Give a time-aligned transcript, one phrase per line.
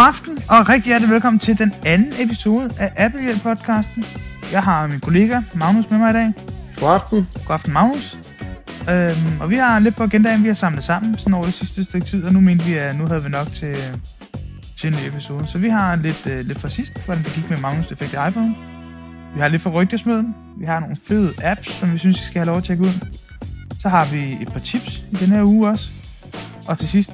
[0.00, 4.04] aften, og rigtig hjertelig velkommen til den anden episode af Apple Hjælp podcasten.
[4.52, 6.32] Jeg har min kollega Magnus med mig i dag.
[6.78, 7.28] God aften.
[7.46, 8.18] God aften, Magnus.
[8.90, 11.84] Øhm, og vi har lidt på agendaen, vi har samlet sammen sådan over det sidste
[11.84, 13.76] stykke tid, og nu mente vi, at nu havde vi nok til,
[14.76, 15.48] til en ny episode.
[15.48, 18.16] Så vi har lidt, øh, lidt fra sidst, hvordan det gik med Magnus effekt i
[18.28, 18.54] iPhone.
[19.34, 20.34] Vi har lidt fra rygtesmøden.
[20.58, 23.06] Vi har nogle fede apps, som vi synes, vi skal have lov at tjekke ud.
[23.80, 25.90] Så har vi et par tips i den her uge også.
[26.66, 27.12] Og til sidst,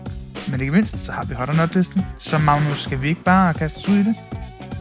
[0.51, 2.03] men ikke mindst, så har vi Hot or Not-listen.
[2.19, 4.15] Så Magnus, skal vi ikke bare kaste os ud i det?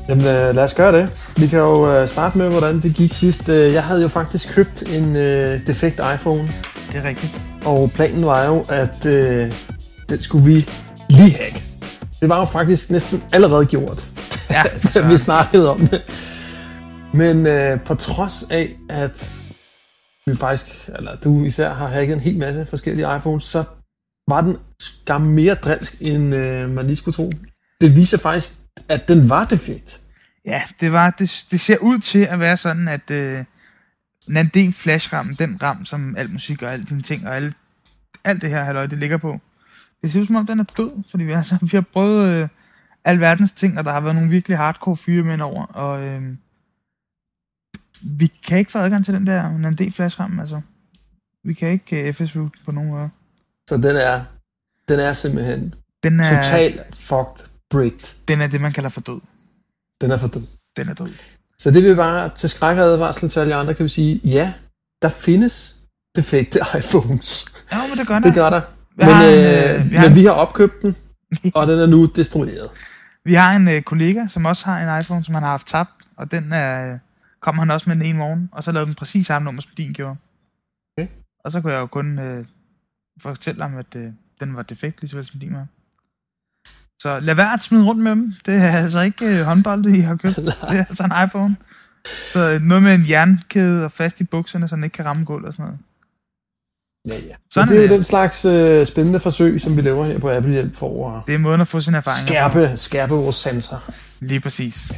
[0.09, 1.09] Jamen, øh, lad os gøre det.
[1.37, 3.49] Vi kan jo øh, starte med, hvordan det gik sidst.
[3.49, 6.47] Øh, Jeg havde jo faktisk købt en øh, defekt iPhone,
[6.91, 7.41] Det er rigtigt.
[7.65, 9.51] og planen var jo, at øh,
[10.09, 10.69] den skulle vi
[11.09, 11.63] lige hacke.
[12.21, 14.11] Det var jo faktisk næsten allerede gjort,
[14.49, 14.63] Ja,
[14.93, 16.01] da vi snakkede om det.
[17.13, 19.33] Men øh, på trods af, at
[20.25, 23.63] vi faktisk, eller du især har hacket en hel masse forskellige iPhones, så
[24.29, 27.31] var den skam mere drilsk, end øh, man lige skulle tro.
[27.81, 28.51] Det viser faktisk,
[28.89, 30.01] at den var defekt.
[30.45, 33.43] Ja, det, var, det, det ser ud til at være sådan, at øh,
[34.27, 37.53] NAND flash-rammen, den ram, som al musik og alle dine ting og alle,
[38.23, 39.39] alt det her halløj, det ligger på,
[40.01, 42.47] det ser ud som om, den er død, fordi vi, altså, vi har prøvet øh,
[43.05, 46.21] alverdens ting, og der har været nogle virkelig hardcore fyre med over, og øh,
[48.03, 50.61] vi kan ikke få adgang til den der NAND flash-ramme, altså.
[51.43, 53.09] Vi kan ikke uh, FS-root på nogen måde.
[53.69, 54.23] Så den er,
[54.87, 58.15] den er simpelthen Den er, totalt fucked bricked.
[58.27, 59.19] den er det, man kalder for død.
[60.01, 60.43] Den er for død.
[60.77, 61.07] Den er død.
[61.57, 64.53] Så det vil bare til skræk og advarsel til alle andre, kan vi sige, ja,
[65.01, 65.75] der findes
[66.15, 67.45] defekte iPhones.
[67.71, 68.61] Ja, men det gør Det gør der.
[68.61, 70.95] Vi Men, har en, øh, øh, vi har men en- vi har opkøbt den,
[71.55, 72.69] og den er nu destrueret.
[73.25, 75.91] Vi har en øh, kollega, som også har en iPhone, som han har haft tabt,
[76.17, 76.99] og den øh,
[77.41, 79.71] kom han også med den ene morgen, og så lavede den præcis samme nummer, som
[79.77, 80.15] din gjorde.
[80.97, 81.07] Okay.
[81.45, 82.45] Og så kunne jeg jo kun øh,
[83.21, 85.65] fortælle ham, at øh, den var defekt, lige så vel som din var.
[87.01, 88.33] Så lad være at smide rundt med dem.
[88.45, 90.35] Det er altså ikke øh, håndbold, I har købt.
[90.45, 91.55] det er altså en iPhone.
[92.33, 95.25] Så øh, noget med en jernkæde og fast i bukserne, så den ikke kan ramme
[95.25, 95.79] gulvet og sådan noget.
[97.07, 97.33] Ja, ja.
[97.33, 100.29] Så Sådan det er er den slags øh, spændende forsøg, som vi laver her på
[100.31, 102.57] Apple Hjælp for at Det er måden at få sine erfaringer på.
[102.59, 103.91] skærpe, skærpe vores sanser.
[104.19, 104.91] Lige præcis.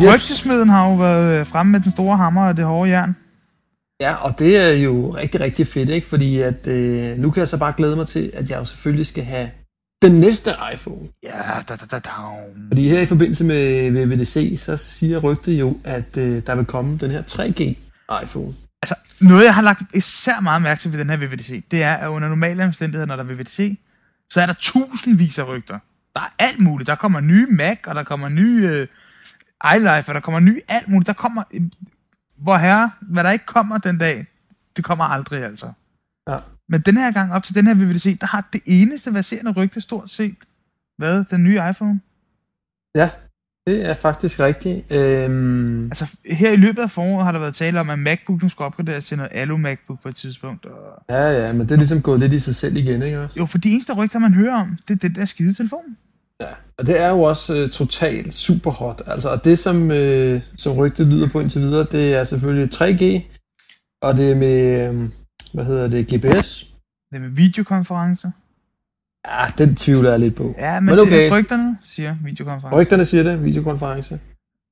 [0.00, 3.16] Rygtesmeden har jo været øh, fremme med den store hammer og det hårde jern.
[4.00, 6.06] Ja, og det er jo rigtig, rigtig fedt, ikke?
[6.06, 9.06] Fordi at, øh, nu kan jeg så bare glæde mig til, at jeg jo selvfølgelig
[9.06, 9.50] skal have
[10.02, 11.08] den næste iPhone.
[11.22, 12.10] Ja, da, da, da, da.
[12.68, 16.98] Fordi her i forbindelse med VVDC, så siger rygtet jo, at øh, der vil komme
[16.98, 17.60] den her 3G
[18.22, 18.54] iPhone.
[18.82, 21.94] Altså, noget jeg har lagt især meget mærke til ved den her VVDC, det er,
[21.94, 23.78] at under normale omstændigheder, når der er VVDC,
[24.30, 25.78] så er der tusindvis af rygter.
[26.14, 26.86] Der er alt muligt.
[26.86, 28.86] Der kommer nye Mac, og der kommer nye øh,
[29.76, 31.06] iLife, og der kommer nye alt muligt.
[31.06, 31.62] Der kommer, øh,
[32.36, 34.26] hvor herre, hvad der ikke kommer den dag,
[34.76, 35.72] det kommer aldrig altså.
[36.28, 36.38] Ja.
[36.68, 39.80] Men den her gang op til den her VVDC, der har det eneste verserende rygte
[39.80, 40.36] stort set
[40.98, 42.00] været den nye iPhone.
[42.94, 43.10] Ja,
[43.66, 44.92] det er faktisk rigtigt.
[44.92, 48.48] Øhm, Altså, her i løbet af foråret har der været tale om, at MacBook nu
[48.48, 50.66] skal opgraderes til noget Alu MacBook på et tidspunkt.
[50.66, 51.04] Og...
[51.10, 53.40] ja, ja, men det er ligesom gået lidt i sig selv igen, ikke også?
[53.40, 55.96] Jo, for de eneste rygter, man hører om, det er den der skide telefon.
[56.44, 59.02] Ja, og det er jo også øh, totalt super hot.
[59.06, 63.22] Altså, og det, som, øh, som rygtet lyder på indtil videre, det er selvfølgelig 3G,
[64.02, 65.10] og det er med, øh,
[65.54, 66.66] hvad hedder det, GPS.
[67.12, 68.30] Det med videokonferencer.
[69.28, 70.54] Ja, den tvivler jeg lidt på.
[70.58, 71.12] Ja, men, Men okay.
[71.12, 72.80] det er rygterne, siger videokonferencer.
[72.80, 74.20] Rygterne siger det, videokonference.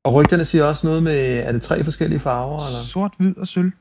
[0.05, 2.67] Og rygterne siger også noget med, er det tre forskellige farver?
[2.67, 2.83] Eller?
[2.85, 3.73] Sort, hvid og sølv.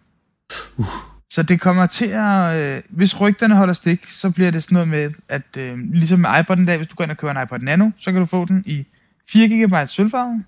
[1.32, 2.58] Så det kommer til at...
[2.58, 6.30] Øh, hvis rygterne holder stik, så bliver det sådan noget med, at øh, ligesom med
[6.30, 8.46] iPod'en der, hvis du går ind og køber en iPod Nano, så kan du få
[8.46, 8.86] den i
[9.30, 10.44] 4 GB sølvfarve.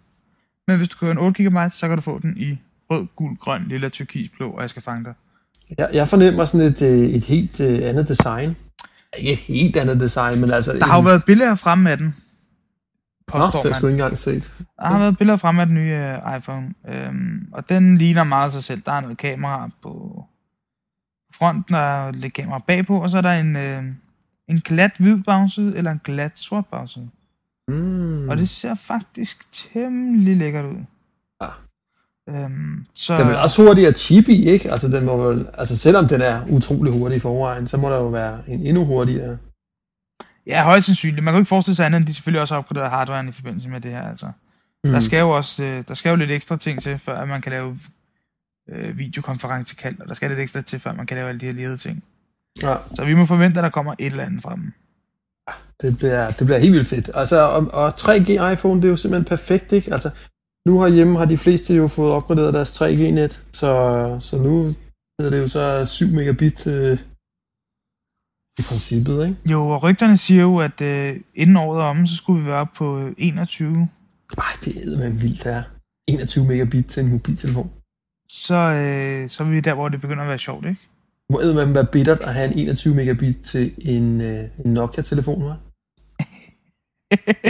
[0.68, 2.58] Men hvis du køber en 8 GB, så kan du få den i
[2.92, 5.14] rød, gul, grøn, lilla, turkis, blå, og jeg skal fange dig.
[5.78, 8.56] Jeg, jeg fornemmer sådan et, øh, et helt øh, andet design.
[9.18, 10.74] Ikke et helt andet design, men altså...
[10.74, 12.06] Der har jo været billeder fremme af den.
[12.06, 12.14] Nå,
[13.28, 14.52] Påstår det har jeg sgu ikke engang set.
[14.80, 18.52] Der har været billeder fremme af den nye øh, iPhone, øhm, og den ligner meget
[18.52, 18.82] sig selv.
[18.86, 20.26] Der er noget kamera på
[21.38, 23.84] fronten, er lidt kamera bagpå, og så er der en, øh,
[24.50, 27.10] en glat hvid bagside, eller en glat sort bagside.
[27.68, 28.30] Mm.
[28.30, 30.84] Og det ser faktisk temmelig lækkert ud.
[31.42, 31.48] Ja.
[32.30, 34.72] Øhm, så, Den er også hurtig at chip i, ikke?
[34.72, 37.98] Altså, den må vel, altså, selvom den er utrolig hurtig i forvejen, så må der
[37.98, 39.38] jo være en endnu hurtigere.
[40.48, 41.24] Ja, højst sandsynligt.
[41.24, 43.32] Man kan jo ikke forestille sig andet, end de selvfølgelig også har opgraderet hardwaren i
[43.32, 44.10] forbindelse med det her.
[44.10, 44.32] Altså.
[44.84, 44.92] Mm.
[44.92, 47.42] Der skal jo også øh, der skal jo lidt ekstra ting til, før at man
[47.42, 47.80] kan lave
[48.70, 51.54] øh, videokonferencekald, og der skal lidt ekstra til, før man kan lave alle de her
[51.54, 52.04] lede ting.
[52.62, 54.74] Ja, Så vi må forvente, at der kommer et eller andet fra dem.
[55.82, 57.10] det bliver, det bliver helt vildt fedt.
[57.14, 59.94] Altså, og, og 3G iPhone, det er jo simpelthen perfekt, ikke?
[59.94, 60.10] Altså,
[60.68, 63.72] nu herhjemme har de fleste jo fået opgraderet deres 3G-net, så,
[64.22, 64.64] så nu
[65.20, 66.98] hedder det jo så 7 megabit øh,
[68.60, 69.38] i princippet, ikke?
[69.52, 72.60] Jo, og rygterne siger jo, at øh, inden året er omme, så skulle vi være
[72.60, 73.88] oppe på øh, 21.
[74.38, 75.64] Ej, det er man vildt, det er.
[76.08, 77.72] 21 megabit til en mobiltelefon.
[78.36, 80.82] Så, øh, så er vi der, hvor det begynder at være sjovt, ikke?
[81.32, 85.56] Må man være bittert at have en 21 megabit til en, øh, en Nokia-telefon, hva'?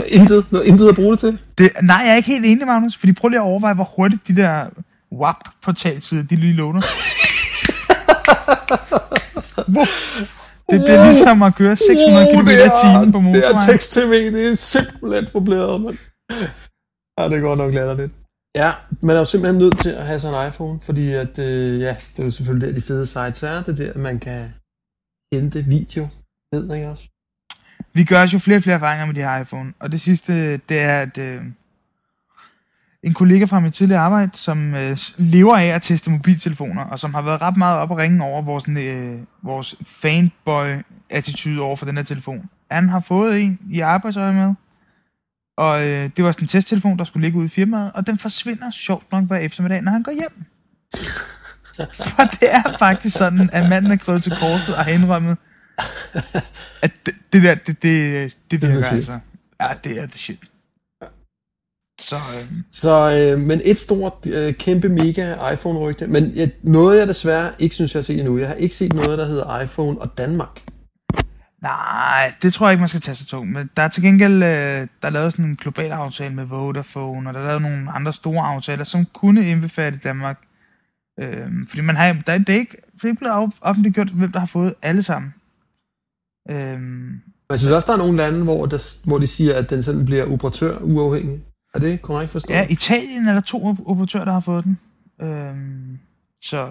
[0.20, 1.40] Intet, noget intet at bruge det til.
[1.58, 4.28] Det, nej, jeg er ikke helt enig, Magnus, fordi prøv lige at overveje, hvor hurtigt
[4.28, 4.70] de der
[5.12, 6.82] WAP-portalsider, de lige låner.
[9.76, 9.86] Wow.
[10.70, 13.70] Det bliver ligesom at køre 600 km i timen på Det er motorvejen.
[13.70, 15.98] tekst-tv, det er simpelthen forblæret, mand.
[17.20, 18.12] Ja, det går nok lidt.
[18.56, 18.72] Ja,
[19.02, 21.96] man er jo simpelthen nødt til at have sådan en iPhone, fordi at, øh, ja,
[22.12, 23.64] det er jo selvfølgelig der, de fede sites er.
[23.64, 24.54] Det er der, at man kan
[25.34, 26.08] hente video
[26.54, 27.10] ned, ikke også?
[27.94, 30.58] Vi gør os jo flere og flere erfaringer med de her iPhone, og det sidste,
[30.58, 31.42] det er, at øh,
[33.04, 37.14] en kollega fra mit tidligere arbejde, som øh, lever af at teste mobiltelefoner, og som
[37.14, 41.98] har været ret meget op og ringe over vores, øh, vores fanboy-attitude over for den
[41.98, 42.50] her telefon.
[42.72, 44.54] Han har fået en i arbejdsøje med,
[45.58, 48.18] og øh, det var sådan en testtelefon, der skulle ligge ude i firmaet, og den
[48.18, 50.46] forsvinder sjovt nok hver eftermiddag, når han går hjem.
[52.16, 55.38] For det er faktisk sådan, at manden er gået til korset og har indrømmet,
[56.82, 58.94] at det, det der, det, det, det virker shit.
[58.94, 59.20] altså.
[59.62, 60.40] Ja, det er the shit.
[62.02, 66.08] Så øh, Så, øh, men et stort, øh, kæmpe, mega iPhone-rygte.
[66.08, 68.38] Men jeg, noget, jeg desværre ikke synes, jeg har set endnu.
[68.38, 70.62] Jeg har ikke set noget, der hedder iPhone og Danmark.
[71.64, 73.52] Nej, det tror jeg ikke, man skal tage sig tungt.
[73.52, 77.30] Men der er til gengæld, øh, der er lavet sådan en global aftale med Vodafone,
[77.30, 80.40] og der er lavet nogle andre store aftaler, som kunne indbefatte Danmark.
[81.20, 84.40] Øh, fordi man har, der, det er ikke, det er ikke blevet offentliggjort, hvem der
[84.40, 85.34] har fået alle sammen.
[86.52, 86.80] Øh,
[87.50, 90.06] jeg synes også, der er nogle lande, hvor, der, hvor de siger, at den sådan
[90.06, 91.40] bliver operatør uafhængig.
[91.76, 92.56] Er det korrekt forstået?
[92.56, 94.80] Ja, Italien er der to op- operatører, der har fået den.
[95.22, 96.00] Øhm,
[96.44, 96.70] så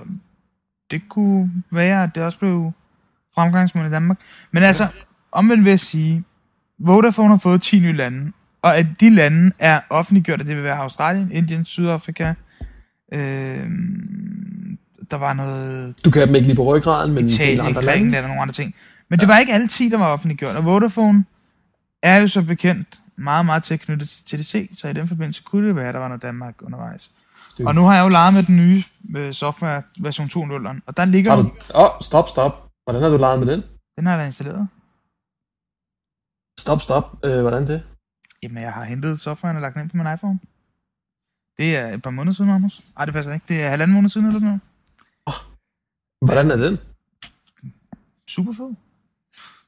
[0.91, 2.73] det kunne være, at det også blev
[3.35, 4.19] fremgangsmål i Danmark.
[4.53, 4.87] Men altså,
[5.33, 6.25] omvendt vil jeg sige,
[6.79, 8.33] Vodafone har fået 10 nye lande,
[8.63, 12.35] og at de lande er offentliggjort, at det vil være Australien, Indien, Sydafrika,
[13.13, 14.79] øhm,
[15.11, 17.87] der var noget Du kan dem ikke lige på ryggraden, men Italien, andre lande.
[17.87, 18.75] Grækenland og nogle andre ting.
[19.11, 21.25] Men det var ikke alle 10, der var offentliggjort, og Vodafone
[22.03, 25.69] er jo så bekendt meget, meget tæt knyttet til TDC, så i den forbindelse kunne
[25.69, 27.11] det være, at der var noget Danmark undervejs.
[27.59, 28.83] Det- Og nu har jeg jo leget med den nye
[29.17, 31.37] øh, software version 2.0, og der ligger.
[31.37, 31.45] Åh,
[31.75, 32.69] oh, stop, stop.
[32.85, 33.63] Hvordan har du leget med den?
[33.97, 34.69] den har jeg da installeret.
[36.59, 37.25] Stop, stop.
[37.25, 37.97] Øh, hvordan det?
[38.43, 40.39] Jamen, jeg har hentet softwaren og lagt den ind på min iPhone.
[41.59, 42.81] Det er et par måneder siden, Magnus.
[42.97, 43.45] Ej, det passer ikke.
[43.49, 44.61] Det er halvanden måned siden eller sådan noget.
[46.27, 46.79] Hvordan er den?
[48.29, 48.75] Super fed.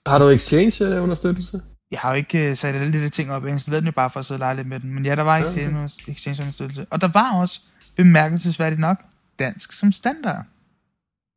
[0.07, 1.63] Har du Exchange eller understøttelse?
[1.91, 3.45] Jeg har jo ikke uh, sat alle de der ting op.
[3.45, 4.95] Jeg installerede den jo bare for at sidde og lege lidt med den.
[4.95, 6.87] Men ja, der var Ja, Exchange, exchange understøttelse.
[6.91, 7.61] Og der var også,
[7.97, 8.99] bemærkelsesværdigt nok,
[9.39, 10.45] dansk som standard.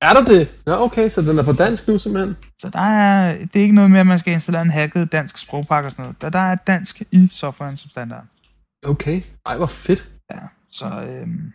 [0.02, 0.50] Er der det?
[0.68, 2.36] Ja, okay, så den er på dansk nu simpelthen.
[2.60, 5.38] Så der er, det er ikke noget med, at man skal installere en hacket dansk
[5.38, 6.22] sprogpakke og sådan noget.
[6.22, 8.24] Der, der er dansk i softwaren som standard.
[8.86, 9.22] Okay.
[9.46, 10.10] Ej, hvor fedt.
[10.34, 10.40] Ja,
[10.72, 11.54] så øhm,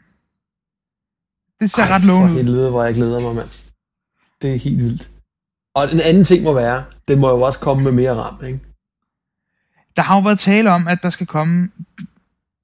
[1.60, 2.36] det ser Ej, ret lovende for ud.
[2.42, 3.48] helvede, hvor jeg glæder mig, mand.
[4.42, 5.10] Det er helt vildt.
[5.74, 8.60] Og en anden ting må være, den må jo også komme med mere ram, ikke?
[9.96, 11.70] Der har jo været tale om, at der skal komme...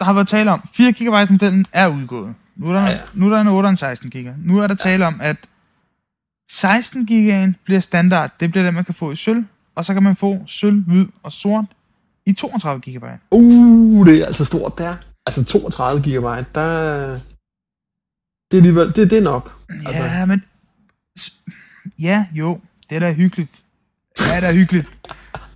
[0.00, 2.34] Der har været tale om, 4 GB modellen er udgået.
[2.56, 2.98] Nu er der, Ja, ja, ja.
[2.98, 3.04] ja.
[3.14, 4.46] Nu er der en 8 og en 16 GB.
[4.46, 5.36] Nu er der tale om, at
[6.50, 8.30] 16 GB bliver standard.
[8.40, 9.44] Det bliver det, man kan få i sølv.
[9.74, 11.64] Og så kan man få sølv, hvid og sort
[12.26, 13.04] i 32 GB.
[13.30, 14.96] Uh, det er altså stort der.
[15.26, 17.10] Altså 32 gigabyte, der...
[18.50, 19.52] Det er alligevel, det, det er nok.
[19.86, 20.42] Altså, Ja, men...
[21.20, 21.36] s-
[21.98, 22.60] Ja, jo.
[22.90, 23.50] Det er da hyggeligt.
[24.32, 24.88] Ja, det er hyggeligt.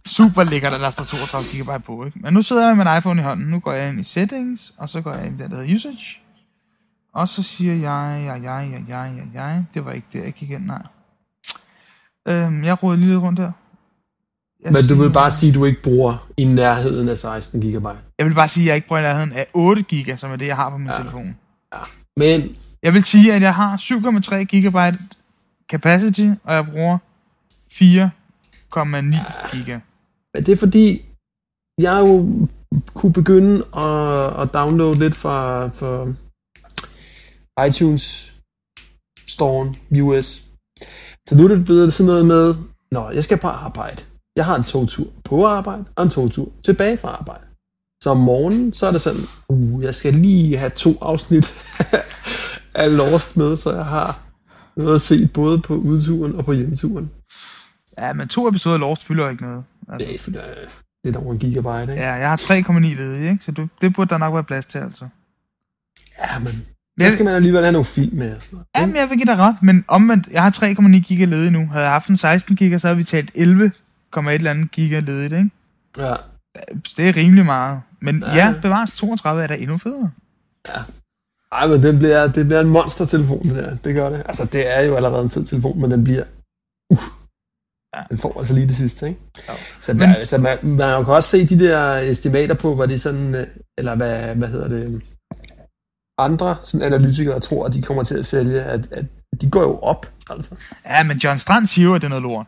[0.07, 2.19] Super lækkert, at der står 32 GB på, ikke?
[2.19, 3.47] Men nu sidder jeg med en iPhone i hånden.
[3.47, 5.75] Nu går jeg ind i settings, og så går jeg ind i den, der hedder
[5.75, 6.22] usage.
[7.15, 7.83] Og så siger jeg,
[8.27, 9.63] ja, ja, ja, ja, ja, ja.
[9.75, 10.83] Det var ikke det, jeg gik ind, nej.
[12.29, 13.53] Øhm, jeg råder lige lidt rundt her.
[14.65, 17.99] Jeg men du vil bare sige, at du ikke bruger i nærheden af 16 gigabyte.
[18.19, 20.37] Jeg vil bare sige, at jeg ikke bruger i nærheden af 8 GB, som er
[20.37, 20.97] det, jeg har på min ja.
[20.97, 21.37] telefon.
[22.17, 24.97] Men Jeg vil sige, at jeg har 7,3 GB
[25.71, 26.99] capacity, og jeg bruger
[27.73, 29.69] 4,9 GB.
[30.35, 31.03] Men det er fordi,
[31.79, 32.39] jeg jo
[32.95, 36.07] kunne begynde at, at downloade lidt fra, fra
[37.69, 38.33] iTunes
[39.29, 40.43] Storen US.
[41.29, 42.55] Så nu er det blevet sådan noget med,
[42.93, 44.03] Nå, jeg skal på arbejde.
[44.37, 47.45] Jeg har en togtur på arbejde, og en togtur tilbage fra arbejde.
[48.03, 51.53] Så om morgenen, så er det sådan, uh, jeg skal lige have to afsnit
[52.75, 54.21] af Lost med, så jeg har
[54.77, 57.11] noget at se både på udturen og på hjemturen.
[57.99, 59.65] Ja, men to episoder af Lost fylder ikke noget.
[59.89, 60.69] Altså, Det er for det er
[61.05, 62.05] lidt over en gigabyte, ikke?
[62.05, 63.45] ja, jeg har 3,9 ledige, ikke?
[63.45, 65.09] Så du, det burde der nok være plads til, altså.
[66.19, 66.65] Ja, men
[67.01, 68.67] Så skal man alligevel have nogle film med og sådan noget.
[68.77, 71.67] Jamen, jeg vil give dig ret, men omvendt, jeg har 3,9 giga ledige nu.
[71.67, 75.33] Havde jeg haft en 16 giga, så havde vi talt 11,1 eller andet giga ledigt,
[75.33, 75.51] ikke?
[75.99, 76.15] Ja.
[76.97, 77.81] Det er rimelig meget.
[78.01, 78.47] Men ja, Ja.
[78.47, 80.11] ja bevares 32 er da endnu federe.
[81.53, 83.77] Ej, men det bliver, det bliver en monstertelefon, det der.
[83.77, 84.23] Det gør det.
[84.27, 86.23] Altså, det er jo allerede en fed telefon, men den bliver...
[86.93, 86.99] Uh,
[87.97, 88.03] Ja.
[88.11, 89.21] den får altså lige det sidste, ikke?
[89.49, 89.53] Jo.
[89.81, 93.01] Så, Men- der, altså man, man kan også se de der estimater på, hvad det
[93.01, 93.47] sådan, øh,
[93.79, 95.03] eller hvad, hvad hedder det,
[96.19, 99.05] andre sådan analytikere tror, at de kommer til at sælge, at, at
[99.41, 100.51] de går jo op, altså.
[100.87, 102.47] Ja, men John Strand siger jo, at det er noget lort.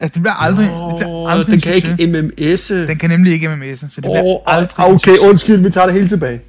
[0.00, 1.98] Altså, det bliver aldrig, det bliver aldrig den en kan succes.
[1.98, 2.74] ikke MMS'e.
[2.88, 5.94] Den kan nemlig ikke MMS'e, så det bliver Åh, aldrig okay, undskyld, vi tager det
[5.94, 6.40] hele tilbage.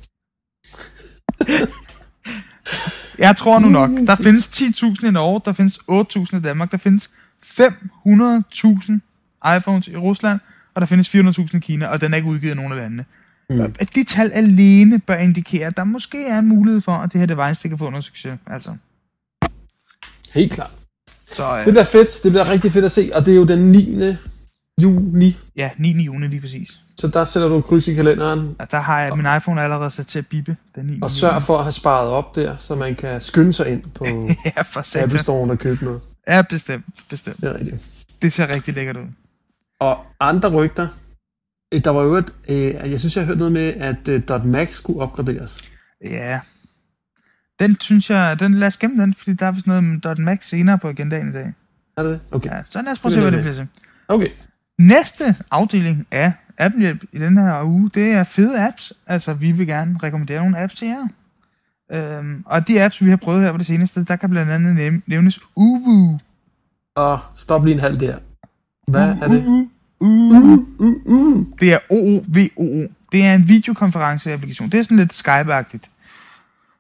[3.18, 6.78] Jeg tror nu nok, der findes 10.000 i Norge, der findes 8.000 i Danmark, der
[6.78, 7.10] findes
[7.46, 10.40] 500.000 iPhones i Rusland,
[10.74, 13.06] og der findes 400.000 i Kina, og den er ikke udgivet i nogen af landene.
[13.52, 13.74] Mm.
[13.96, 17.26] De tal alene bør indikere, at der måske er en mulighed for, at det her
[17.28, 18.38] device det kan få noget succes.
[18.48, 18.76] Altså.
[20.34, 20.72] Helt klart.
[21.34, 23.46] Så øh, Det bliver fedt, det bliver rigtig fedt at se, og det er jo
[23.46, 24.16] den 9.
[24.82, 25.92] juni, ja, 9.
[26.04, 26.70] juni lige præcis.
[27.00, 30.08] så der sætter du kryds i kalenderen, Og der har jeg min iPhone allerede sat
[30.08, 31.00] til at bippe den 9.
[31.02, 34.06] og sørg for at have sparet op der, så man kan skynde sig ind på
[34.58, 35.20] Ja, for Apple.
[35.20, 36.02] Store og købe noget.
[36.28, 37.38] Ja, bestemt, bestemt.
[37.42, 37.88] Det er rigtigt.
[38.22, 39.08] Det ser rigtig lækkert ud.
[39.80, 40.88] Og andre rygter,
[41.72, 44.46] der var jo et, øh, jeg synes, jeg har hørt noget med, at øh, Dot
[44.46, 45.62] Max skulle opgraderes.
[46.06, 46.40] Ja.
[47.60, 50.46] Den synes jeg, den, lad os gemme den, fordi der er vist noget med .max
[50.50, 51.54] senere på agendaen i dag.
[51.98, 52.20] Er det?
[52.32, 52.50] Okay.
[52.50, 53.68] Ja, så lad os prøve at se, hvad det bliver til.
[54.08, 54.28] Okay.
[54.80, 58.94] Næste afdeling af Apple-hjælp i den her uge, det er fede apps.
[59.08, 61.08] Altså, vi vil gerne rekommendere nogle apps til jer.
[61.94, 64.76] Øhm, og de apps, vi har prøvet her på det seneste, der kan blandt andet
[64.76, 66.20] nævn- nævnes Uvu.
[66.96, 68.18] Og stop lige en halv der.
[68.88, 69.70] Hvad er det?
[70.02, 70.66] Uvu.
[71.06, 71.48] Uvu.
[71.60, 72.88] Det er OOVOO.
[73.12, 74.70] Det er en videokonferenceapplikation.
[74.70, 75.90] Det er sådan lidt Skype-agtigt.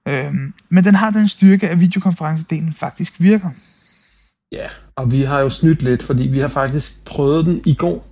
[0.08, 3.50] Øhm, men den har den styrke, at videokonferencedelen faktisk virker.
[4.52, 8.06] Ja, og vi har jo snydt lidt, fordi vi har faktisk prøvet den i går.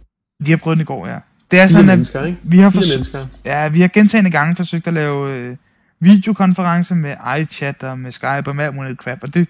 [0.43, 1.19] Vi har prøvet den i går, ja.
[1.51, 2.39] Det er Fire sådan, at ikke?
[2.49, 3.25] vi har forsøgt- mennesker.
[3.45, 5.55] Ja, vi har gentagende gange forsøgt at lave øh,
[6.01, 9.47] videokonferencer med iChat og med Skype og med alt muligt crap, og det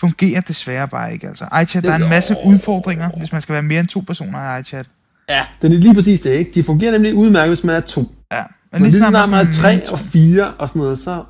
[0.00, 1.28] fungerer desværre bare ikke.
[1.28, 4.56] Altså, iChat, der er en masse udfordringer, hvis man skal være mere end to personer
[4.56, 4.86] i iChat.
[5.28, 6.50] Ja, det er lige præcis det, ikke?
[6.54, 8.14] De fungerer nemlig udmærket, hvis man er to.
[8.32, 8.42] Ja.
[8.72, 11.24] Men lige snart man er tre og fire og sådan noget, så,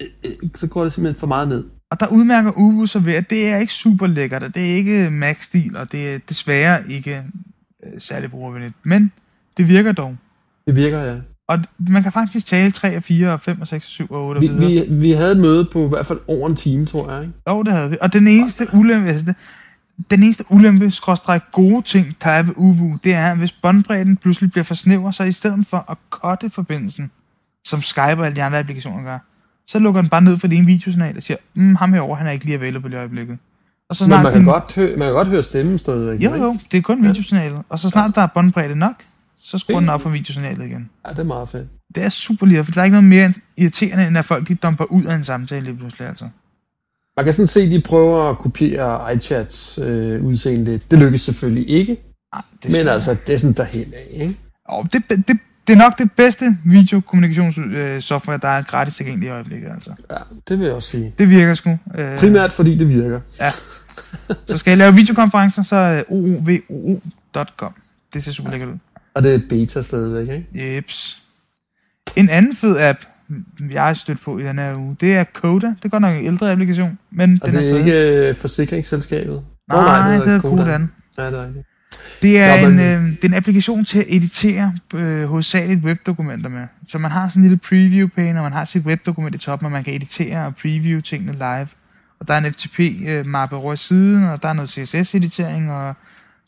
[0.00, 1.64] øh, øh, så går det simpelthen for meget ned.
[1.90, 4.74] Og der udmærker Uvu sig ved, at det er ikke super lækkert, og det er
[4.74, 7.22] ikke Mac-stil, og det er desværre ikke
[7.86, 8.74] øh, særlig brugervenligt.
[8.82, 9.12] Men
[9.56, 10.16] det virker dog.
[10.66, 11.16] Det virker, ja.
[11.52, 14.26] Og man kan faktisk tale 3 og 4 og 5 og 6 og 7 og
[14.26, 14.86] 8 og Vi, videre.
[14.88, 17.34] vi, vi havde et møde på i hvert fald over en time, tror jeg, ikke?
[17.48, 17.96] Jo, det havde vi.
[18.00, 19.32] Og den eneste ulempe, altså
[20.10, 24.16] den eneste ulempe, skråstrej gode ting, der er ved Uvu, det er, at hvis båndbredden
[24.16, 27.10] pludselig bliver for snæver, så i stedet for at cutte forbindelsen,
[27.66, 29.18] som Skype og alle de andre applikationer gør,
[29.70, 32.26] så lukker den bare ned for det ene videosignal og siger, mm, ham herovre, han
[32.26, 33.38] er ikke lige available i øjeblikket.
[33.90, 36.22] Og så Men snart man kan, din- godt høre, man kan godt høre stemmen stadigvæk.
[36.24, 37.62] Jo, jo, det er kun videosignalet.
[37.68, 38.94] Og så snart der er båndbredde nok,
[39.42, 40.90] så skruer den op for videosignalet igen.
[41.06, 41.68] Ja, det er meget fedt.
[41.94, 44.54] Det er super lige, for der er ikke noget mere irriterende, end at folk de
[44.54, 46.28] dumper ud af en samtale lige pludselig, altså.
[47.16, 50.80] Man kan sådan se, at de prøver at kopiere iChats øh, udseende.
[50.90, 51.96] Det lykkes selvfølgelig ikke,
[52.32, 54.36] Ah, det men altså, det er sådan derhen af, ikke?
[54.64, 59.70] Og det, det, det er nok det bedste videokommunikationssoftware, der er gratis tilgængelig i øjeblikket,
[59.70, 59.90] altså.
[60.10, 60.16] Ja,
[60.48, 61.14] det vil jeg også sige.
[61.18, 61.78] Det virker sgu.
[61.94, 63.20] Øh, Primært fordi det virker.
[64.46, 67.72] så skal jeg lave videokonferencer, så er oovoo.com.
[68.14, 68.78] Det ser super lækkert ud.
[69.14, 70.74] Og det er beta stadigvæk, ikke?
[70.76, 71.18] Jeps.
[72.16, 72.98] En anden fed app,
[73.70, 75.66] jeg har stødt på i den her uge, det er Coda.
[75.66, 78.34] Det er godt nok en ældre applikation, men Og den det er stadig- ikke øh,
[78.34, 79.42] forsikringsselskabet.
[79.68, 80.92] Nå, Nej, det hedder hedder Kodan.
[81.18, 81.66] Ja, det er rigtigt.
[82.22, 86.50] Det er, Nå, en, øh, det er en applikation til at editere øh, hovedsageligt webdokumenter
[86.50, 86.66] med.
[86.88, 89.72] Så man har sådan en lille preview-pane, og man har sit webdokument i toppen, og
[89.72, 91.68] man kan editere og preview tingene live.
[92.20, 95.94] Og der er en FTP-mappe over i siden, og der er noget CSS-editering, og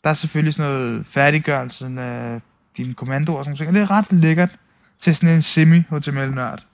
[0.03, 2.41] der er selvfølgelig sådan noget færdiggørelse af
[2.77, 3.67] dine kommandoer og sådan noget.
[3.67, 4.49] Og det er ret lækkert
[5.01, 6.65] til sådan en semi-HTML-nørd.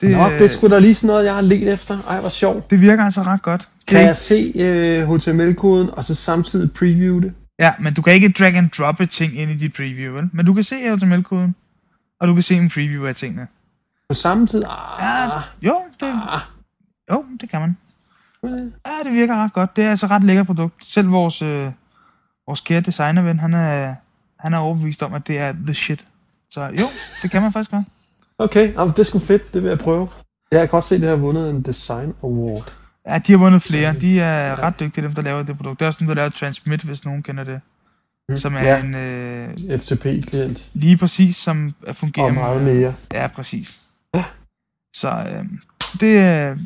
[0.00, 1.98] Det, Nå, det er sgu da lige sådan noget, jeg har let efter.
[2.08, 2.70] Ej, hvor sjovt.
[2.70, 3.68] det virker altså ret godt.
[3.88, 7.34] Kan jeg se øh, HTML-koden, og så samtidig preview det?
[7.58, 10.30] Ja, men du kan ikke drag and droppe ting ind i dit preview, vel?
[10.32, 11.54] Men du kan se HTML-koden,
[12.20, 13.46] og du kan se en preview af tingene.
[14.08, 14.62] På samme tid?
[14.64, 16.40] Ah, Ja, jo, det, ah.
[17.10, 17.76] jo, det kan man.
[18.86, 19.76] Ja, det virker ret godt.
[19.76, 20.84] Det er altså ret lækkert produkt.
[20.86, 21.70] Selv vores, øh,
[22.46, 23.94] vores kære designerven, han er,
[24.40, 26.04] han er overbevist om, at det er the shit.
[26.50, 26.84] Så jo,
[27.22, 27.84] det kan man faktisk godt.
[28.38, 29.54] Okay, jamen, det er sgu fedt.
[29.54, 30.08] Det vil jeg prøve.
[30.52, 32.72] Ja, jeg kan også se, at det har vundet en Design Award.
[33.08, 33.92] Ja, de har vundet flere.
[33.94, 35.80] De er ret dygtige, dem der laver det produkt.
[35.80, 37.60] Det er også dem, der laver Transmit, hvis nogen kender det.
[38.40, 38.80] Som er Ja.
[38.84, 40.68] en øh, FTP-klient.
[40.74, 42.94] lige præcis, som fungerer Og meget mere.
[43.14, 43.78] Ja, præcis.
[44.96, 45.44] Så øh,
[46.00, 46.56] Det er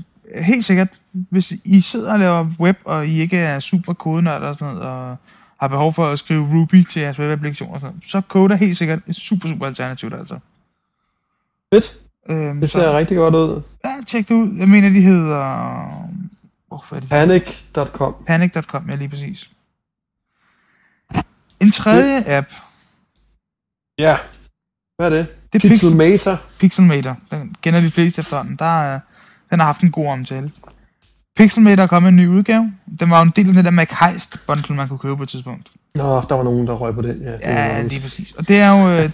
[0.43, 4.55] helt sikkert, hvis I sidder og laver web, og I ikke er super kodenørd og
[4.55, 5.17] sådan noget, og
[5.63, 8.59] har behov for at skrive Ruby til jeres webapplikation og sådan noget, så Code er
[8.59, 10.39] helt sikkert et super, super alternativ, altså.
[11.75, 11.97] Fedt.
[12.31, 13.63] Øhm, Det ser så, rigtig godt ud.
[13.85, 14.57] ja, tjek det ud.
[14.59, 15.87] Jeg mener, de hedder...
[16.69, 17.09] Hvorfor er det?
[17.09, 18.15] Panic.com.
[18.27, 19.51] Panic.com, ja, lige præcis.
[21.61, 22.49] En tredje app,
[23.99, 24.17] Ja.
[24.97, 25.27] Hvad er det?
[25.53, 26.37] det er Pixel, Pixelmator.
[26.59, 27.17] Pixelmator.
[27.31, 28.57] Den kender de fleste efterhånden.
[28.57, 29.01] Der er,
[29.51, 30.53] den har haft en god omtale.
[31.37, 32.73] Pixelmator er kommet en ny udgave.
[33.01, 35.29] Den var jo en del af den der MacHeist bundle, man kunne købe på et
[35.29, 35.69] tidspunkt.
[35.95, 37.23] Nå, der var nogen, der røg på den.
[37.23, 37.87] Ja, det var Ja, noget.
[37.93, 38.33] lige præcis.
[38.33, 39.11] Og det er jo øh,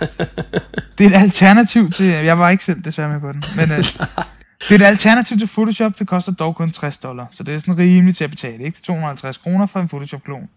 [0.99, 2.07] det er et alternativ til...
[2.07, 3.77] Jeg var ikke selv desværre med på den, men øh,
[4.69, 5.99] det er et alternativ til Photoshop.
[5.99, 8.53] Det koster dog kun 60 dollar, så det er sådan rimeligt til at betale.
[8.65, 8.75] Ikke?
[8.77, 10.49] Det er 250 kroner for en Photoshop-klon.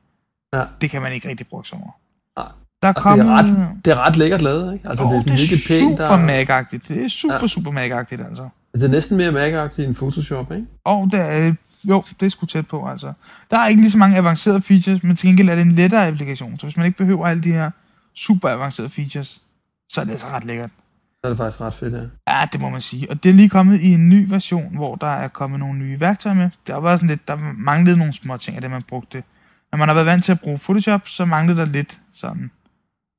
[0.54, 0.64] Ja.
[0.82, 1.92] Det kan man ikke rigtig bruge over.
[2.40, 2.48] Nej.
[2.82, 4.90] Der er Og det er, ret, det er ret lækkert lavet, ikke?
[4.90, 6.00] Altså, Åh, det er sådan det er pænt.
[6.00, 6.88] super Der, Mac-agtigt.
[6.88, 7.48] Det er super, Ja.
[7.48, 8.50] super Mac-agtigt, altså.
[8.74, 10.66] Det er næsten mere Mac-agtigt end Photoshop, ikke?
[10.84, 13.14] Og det er, jo, det er sgu tæt på, altså.
[13.52, 16.08] Der er ikke lige så mange avancerede features, men til gengæld er det en lettere
[16.08, 16.60] applikation.
[16.60, 17.72] Så hvis man ikke behøver alle de her
[18.16, 19.42] super avancerede features,
[19.90, 20.70] så er det altså ret lækkert.
[21.12, 22.34] Så er det faktisk ret fedt, ja.
[22.34, 23.10] Ja, det må man sige.
[23.10, 26.00] Og det er lige kommet i en ny version, hvor der er kommet nogle nye
[26.00, 26.50] værktøjer med.
[26.68, 29.24] Der var sådan lidt, der manglede nogle små ting af det, man brugte.
[29.72, 32.52] Når man har været vant til at bruge Photoshop, så manglede der lidt sådan.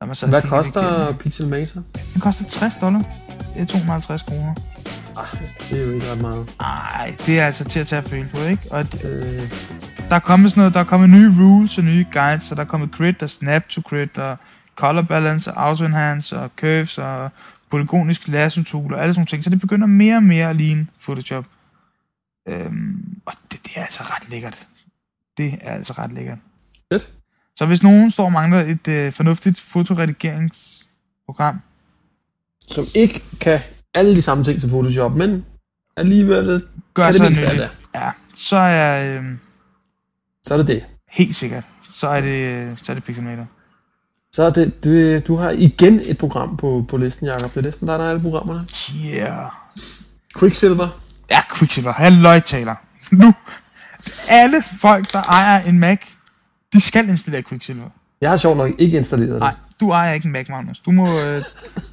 [0.02, 1.18] Når man sad og Hvad koster igennem.
[1.18, 1.82] Pixelmator?
[2.12, 3.02] Den koster 60 dollar.
[3.54, 4.54] Det er 250 kroner.
[5.71, 6.54] Det er jo ikke ret meget.
[6.61, 8.62] Ej, det er altså til at tage at føle på, ikke?
[8.71, 9.52] Og Øh,
[10.09, 12.61] der er kommet sådan noget, der er kommet nye rules og nye guides, så der
[12.61, 14.37] er kommet grid og snap to grid og
[14.76, 17.30] color balance og auto enhance og curves og
[17.71, 19.44] polygonisk lasso tool og alle sådan ting.
[19.44, 21.44] Så det begynder mere og mere at ligne Photoshop.
[22.49, 24.66] Øhm, og det, det er altså ret lækkert.
[25.37, 26.38] Det er altså ret lækkert.
[26.92, 27.14] Fedt.
[27.62, 31.61] Så hvis nogen står og mangler et øh, fornuftigt fotoredigeringsprogram,
[32.66, 33.59] som ikke kan
[33.95, 35.44] alle de samme ting som Photoshop, men
[35.96, 36.62] alligevel
[36.94, 37.83] gør kan det mindste af nyttigt.
[37.94, 39.25] Ja, så er øh,
[40.42, 40.85] så er det det.
[41.11, 43.46] helt sikkert, så er det, så er det Pixelmator.
[44.33, 47.55] Så er det, du, du har igen et program på, på listen, Jacob.
[47.55, 48.66] Det er næsten dig, der har alle programmerne.
[49.07, 49.51] Yeah.
[50.38, 50.88] Quicksilver.
[51.31, 51.92] Ja, Quicksilver.
[51.92, 52.75] Halløj, taler.
[53.11, 53.35] Nu.
[54.29, 55.98] Alle folk, der ejer en Mac,
[56.72, 57.90] de skal installere Quicksilver.
[58.20, 59.40] Jeg har sjovt nok ikke installeret det.
[59.40, 60.80] Nej, du ejer ikke en Mac, Magnus.
[60.80, 61.42] Du må øh,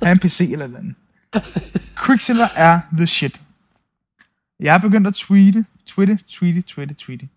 [0.03, 0.95] have en PC eller et eller andet.
[2.05, 3.41] Quicksilver er the shit.
[4.59, 7.29] Jeg er begyndt at tweete, tweete, tweete, tweete, tweete.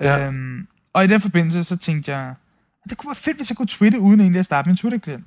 [0.00, 0.26] Ja.
[0.26, 2.34] Øhm, og i den forbindelse, så tænkte jeg,
[2.90, 5.26] det kunne være fedt, hvis jeg kunne tweete, uden egentlig at starte min Twitter-klient.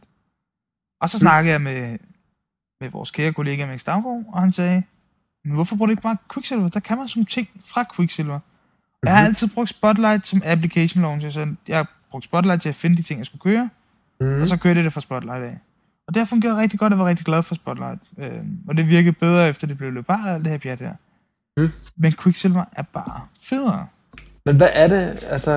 [1.01, 1.97] Og så snakkede jeg med,
[2.81, 4.83] med vores kære kollega Max Daggaard, og han sagde,
[5.45, 6.69] men hvorfor bruger du ikke bare Quicksilver?
[6.69, 8.39] Der kan man sådan ting fra Quicksilver.
[9.03, 12.75] Jeg har altid brugt Spotlight som application launcher, så jeg har brugt Spotlight til at
[12.75, 13.69] finde de ting, jeg skulle køre,
[14.21, 14.41] Mm.
[14.41, 15.57] og så kørte jeg det fra Spotlight af.
[16.07, 18.01] Og det har fungeret rigtig godt, jeg var rigtig glad for Spotlight.
[18.17, 20.93] Øhm, og det virkede bedre, efter det blev løbart og alt det her pjat her.
[21.57, 21.69] Mm.
[21.97, 23.87] Men Quicksilver er bare federe.
[24.45, 25.23] Men hvad er det?
[25.29, 25.51] Altså,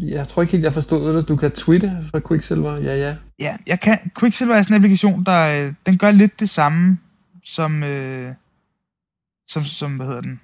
[0.00, 1.28] jeg tror ikke helt, jeg forstod det.
[1.28, 2.76] Du kan tweete fra Quicksilver.
[2.76, 3.16] Ja, ja.
[3.38, 6.98] Ja, jeg kan, Quicksilver er sådan en applikation, der øh, den gør lidt det samme
[7.44, 8.34] som, øh,
[9.48, 10.40] som, som, hvad hedder den,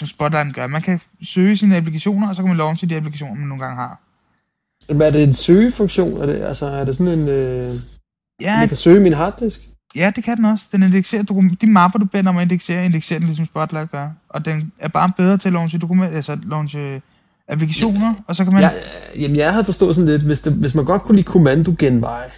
[0.00, 0.66] som Spotlight gør.
[0.66, 3.76] Man kan søge sine applikationer, og så kan man launche de applikationer, man nogle gange
[3.76, 4.00] har.
[4.88, 6.20] Men er det en søgefunktion?
[6.22, 7.28] Er det, altså, er det sådan en...
[7.28, 7.74] Øh,
[8.40, 9.60] Ja, jeg kan søge min harddisk?
[9.96, 10.64] ja, det kan den også.
[10.72, 14.10] Den indekserer de mapper, du beder om at indeksere, indekserer den ligesom Spotlight gør.
[14.28, 17.02] Og den er bare bedre til at launche, dokument, altså launche
[17.48, 18.62] applikationer, og så kan man...
[18.62, 18.70] Ja,
[19.16, 22.30] jamen, jeg havde forstået sådan lidt, hvis, det, hvis man godt kunne lide kommando-genveje,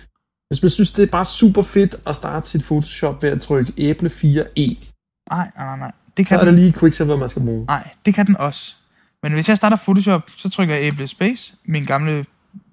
[0.50, 3.72] hvis man synes, det er bare super fedt at starte sit Photoshop ved at trykke
[3.78, 4.88] æble 4E,
[5.30, 7.64] Nej, nej, nej, Det så kan er den, det lige Quicksilver, man skal bruge.
[7.66, 8.74] nej, det kan den også.
[9.22, 12.24] Men hvis jeg starter Photoshop, så trykker jeg Able Space, min gamle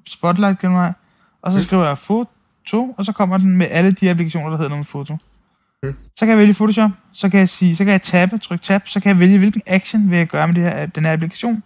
[0.07, 0.93] Spotlight genvej,
[1.41, 1.61] og så Mm.
[1.63, 4.85] skriver jeg foto, og så kommer den med alle de applikationer, der hedder noget med
[4.85, 5.13] foto.
[5.83, 5.93] Mm.
[5.93, 8.87] Så kan jeg vælge Photoshop, så kan jeg sige, så kan jeg tabe, trykke tab,
[8.87, 11.63] så kan jeg vælge, hvilken action vil jeg gøre med det her, den her applikation.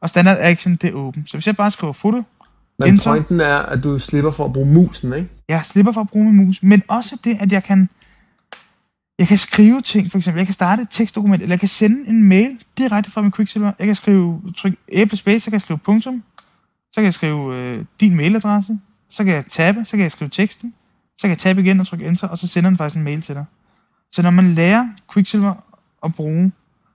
[0.00, 1.26] Og standard action, det er åben.
[1.26, 2.22] Så hvis jeg bare skriver foto,
[2.78, 3.10] Men Enter.
[3.10, 5.28] pointen er, at du slipper for at bruge musen, ikke?
[5.48, 7.88] jeg slipper for at bruge min mus, men også det, at jeg kan,
[9.22, 12.08] jeg kan skrive ting, for eksempel, jeg kan starte et tekstdokument, eller jeg kan sende
[12.08, 13.72] en mail direkte fra min Quicksilver.
[13.78, 16.22] Jeg kan skrive, trykke æble space, så kan jeg skrive punktum,
[16.92, 18.78] så kan jeg skrive øh, din mailadresse,
[19.10, 20.74] så kan jeg tabe, så kan jeg skrive teksten,
[21.18, 23.22] så kan jeg tabe igen og trykke enter, og så sender den faktisk en mail
[23.22, 23.44] til dig.
[24.14, 25.54] Så når man lærer Quicksilver
[26.04, 26.52] at bruge,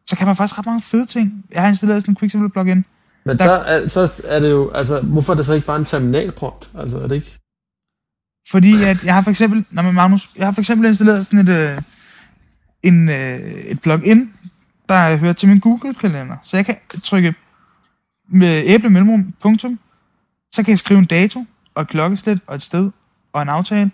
[0.07, 1.45] så kan man faktisk ret mange fede ting.
[1.51, 2.85] Jeg har installeret sådan en Quicksilver plugin.
[3.25, 5.77] Men Der- så er, så er det jo, altså, hvorfor er det så ikke bare
[5.79, 6.69] en terminalprompt?
[6.77, 7.37] Altså, er det ikke?
[8.49, 11.39] Fordi at jeg har for eksempel, når man Magnus, jeg har for eksempel installeret sådan
[11.39, 11.81] et, øh,
[12.83, 14.33] en, øh, et plugin,
[14.89, 16.35] der hører til min Google-kalender.
[16.43, 17.33] Så jeg kan trykke
[18.29, 19.79] med æble mellemrum, punktum,
[20.51, 22.91] så kan jeg skrive en dato, og et klokkeslæt, og et sted,
[23.33, 23.91] og en aftale,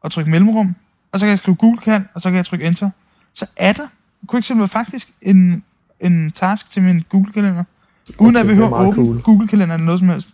[0.00, 0.74] og trykke mellemrum,
[1.12, 2.90] og så kan jeg skrive Google-kald, og så kan jeg trykke enter.
[3.34, 3.86] Så er der
[4.30, 5.62] Quicksilver faktisk en,
[6.00, 7.64] en task til min Google-kalender.
[8.18, 9.20] Uden Okay, at jeg er behøver at åbne cool.
[9.22, 10.28] Google-kalenderen eller noget som helst.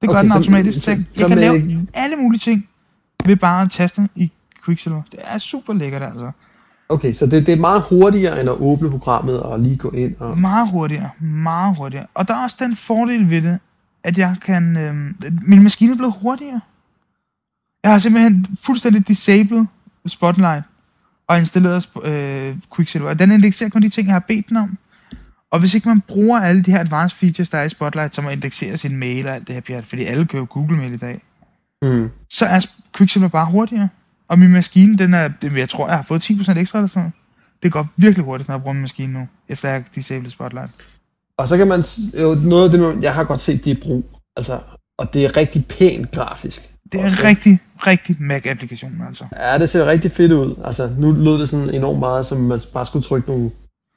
[0.00, 0.84] Det gør Okay, den automatisk.
[0.84, 2.68] Så, jeg, jeg kan med- lave alle mulige ting
[3.24, 4.32] ved bare at taste i
[4.64, 5.02] Quicksilver.
[5.12, 6.30] Det er super lækkert, altså.
[6.88, 10.16] Okay, så det, det er meget hurtigere end at åbne programmet og lige gå ind
[10.20, 10.38] og...
[10.38, 11.10] Meget hurtigere.
[11.20, 12.06] Meget hurtigere.
[12.14, 13.58] Og der er også den fordel ved det,
[14.04, 14.76] at jeg kan...
[14.76, 14.94] Øh,
[15.42, 16.60] min maskine er blevet hurtigere.
[17.84, 19.64] Jeg har simpelthen fuldstændig disabled
[20.06, 20.64] Spotlight
[21.28, 23.14] og installeret øh, Quicksilver.
[23.14, 24.78] Den indekserer kun de ting, jeg har bedt den om.
[25.50, 28.26] Og hvis ikke man bruger alle de her advanced features, der er i Spotlight, som
[28.26, 30.96] at indeksere sin mail og alt det her pjat, fordi alle kører Google Mail i
[30.96, 31.22] dag,
[31.82, 32.10] Mm.
[32.30, 33.88] så er Quicksilver bare hurtigere.
[34.28, 37.02] Og min maskine, den er, den, jeg tror, jeg har fået 10% ekstra eller sådan
[37.02, 37.12] noget.
[37.62, 40.72] Det går virkelig hurtigt, når jeg bruger min maskine nu, efter jeg har disabled Spotlight.
[41.38, 41.84] Og så kan man...
[42.20, 44.10] Jo, noget af det, jeg har godt set, det er brug.
[44.36, 44.58] Altså,
[44.98, 46.62] og det er rigtig pænt grafisk.
[46.92, 47.20] Det er Også.
[47.20, 49.24] en rigtig, rigtig Mac-applikation, altså.
[49.36, 50.54] Ja, det ser rigtig fedt ud.
[50.64, 53.50] Altså, nu lød det sådan enormt meget, som man bare skulle trykke nogle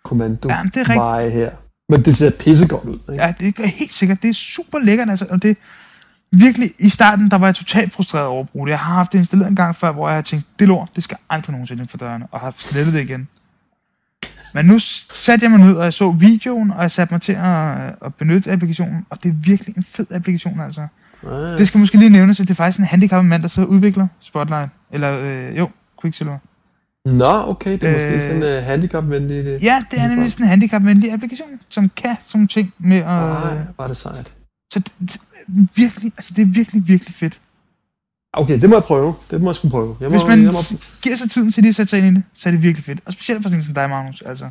[0.03, 1.51] kommando Ja, det er veje her.
[1.89, 3.23] Men det ser pissegodt ud, ikke?
[3.23, 4.21] Ja, det gør helt sikkert.
[4.21, 5.25] Det er super lækkert, altså.
[5.29, 5.57] Og det
[6.31, 8.71] virkelig, i starten, der var jeg totalt frustreret over at bruge det.
[8.71, 11.03] Jeg har haft det installeret en gang før, hvor jeg har tænkt, det lort, det
[11.03, 13.27] skal aldrig nogensinde ind for dørene, og har slettet det igen.
[14.53, 14.79] Men nu
[15.13, 18.15] satte jeg mig ned, og jeg så videoen, og jeg satte mig til at, at
[18.17, 20.87] benytte applikationen, og det er virkelig en fed applikation, altså.
[21.23, 23.63] Ja, Det skal måske lige nævnes, at det er faktisk en handicappet mand, der så
[23.63, 24.71] udvikler Spotlight.
[24.91, 25.69] Eller, øh, jo,
[26.01, 26.37] Quicksilver.
[27.05, 29.45] Nå, okay, det er måske Øh, sådan uh, handicapvenligt.
[29.45, 29.63] Det.
[29.63, 33.05] Ja, det er nemlig sådan en handicapvenlig applikation, som kan sådan ting med at...
[33.05, 34.33] Ej, var det sejt.
[34.73, 35.19] Så det, det,
[35.75, 37.39] virkelig, altså det er virkelig, virkelig fedt.
[38.33, 39.13] Okay, det må jeg prøve.
[39.31, 39.97] Det må jeg skulle prøve.
[39.99, 40.59] Jeg må, Hvis man jeg må,
[41.01, 42.83] giver sig tiden til lige at sætte sig ind i det, så er det virkelig
[42.85, 42.99] fedt.
[43.05, 44.49] Og specielt for sådan en som dig, Magnus, altså.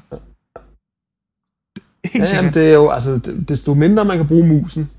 [2.05, 2.55] Helt ja, sikkert.
[2.55, 4.91] det er jo, altså, desto mindre man kan bruge musen,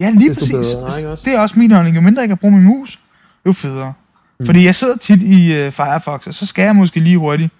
[0.00, 0.74] Ja, lige desto præcis.
[0.74, 1.24] bedre, ikke også?
[1.24, 1.96] Det er også min holdning.
[1.96, 2.98] Jo mindre jeg kan bruge min mus,
[3.46, 3.92] jo federe.
[4.40, 4.46] Mm.
[4.46, 7.52] Fordi jeg sidder tit i uh, Firefox, og så skal jeg måske lige hurtigt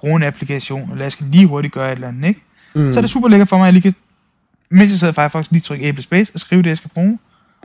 [0.00, 2.42] bruge en applikation, eller jeg skal lige hurtigt gøre et eller andet, ikke?
[2.74, 2.92] Mm.
[2.92, 3.94] Så er det super lækkert for mig, at jeg lige kan,
[4.72, 7.18] mens jeg sidder i Firefox, lige trykke æble space og skrive det, jeg skal bruge,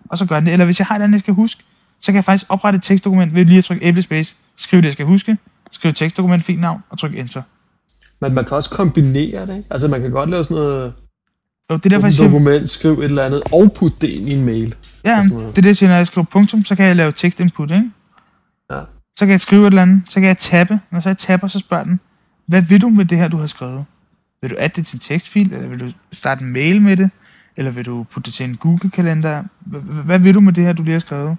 [0.09, 0.53] og så gør den det.
[0.53, 1.63] Eller hvis jeg har et andet, jeg skal huske,
[2.01, 4.85] så kan jeg faktisk oprette et tekstdokument ved lige at trykke æble space, skrive det,
[4.85, 5.37] jeg skal huske,
[5.71, 7.41] skrive tekstdokument, fint navn, og trykke enter.
[8.21, 9.67] Men man kan også kombinere det, ikke?
[9.69, 10.93] Altså, man kan godt lave sådan noget
[11.69, 14.29] Og det er derfor, jeg siger, dokument, skrive et eller andet, og putte det ind
[14.29, 14.75] i en mail.
[15.05, 17.11] ja, sådan det er det, jeg siger, når jeg skriver punktum, så kan jeg lave
[17.11, 17.91] tekstinput, ikke?
[18.71, 18.79] Ja.
[19.17, 20.79] Så kan jeg skrive et eller andet, så kan jeg tappe.
[20.91, 21.99] Når så jeg tapper, så spørger den,
[22.47, 23.85] hvad vil du med det her, du har skrevet?
[24.41, 27.09] Vil du adde det til en tekstfil, eller vil du starte en mail med det?
[27.57, 29.43] Eller vil du putte det til en Google-kalender?
[30.05, 31.37] Hvad vil du med det her, du lige har skrevet?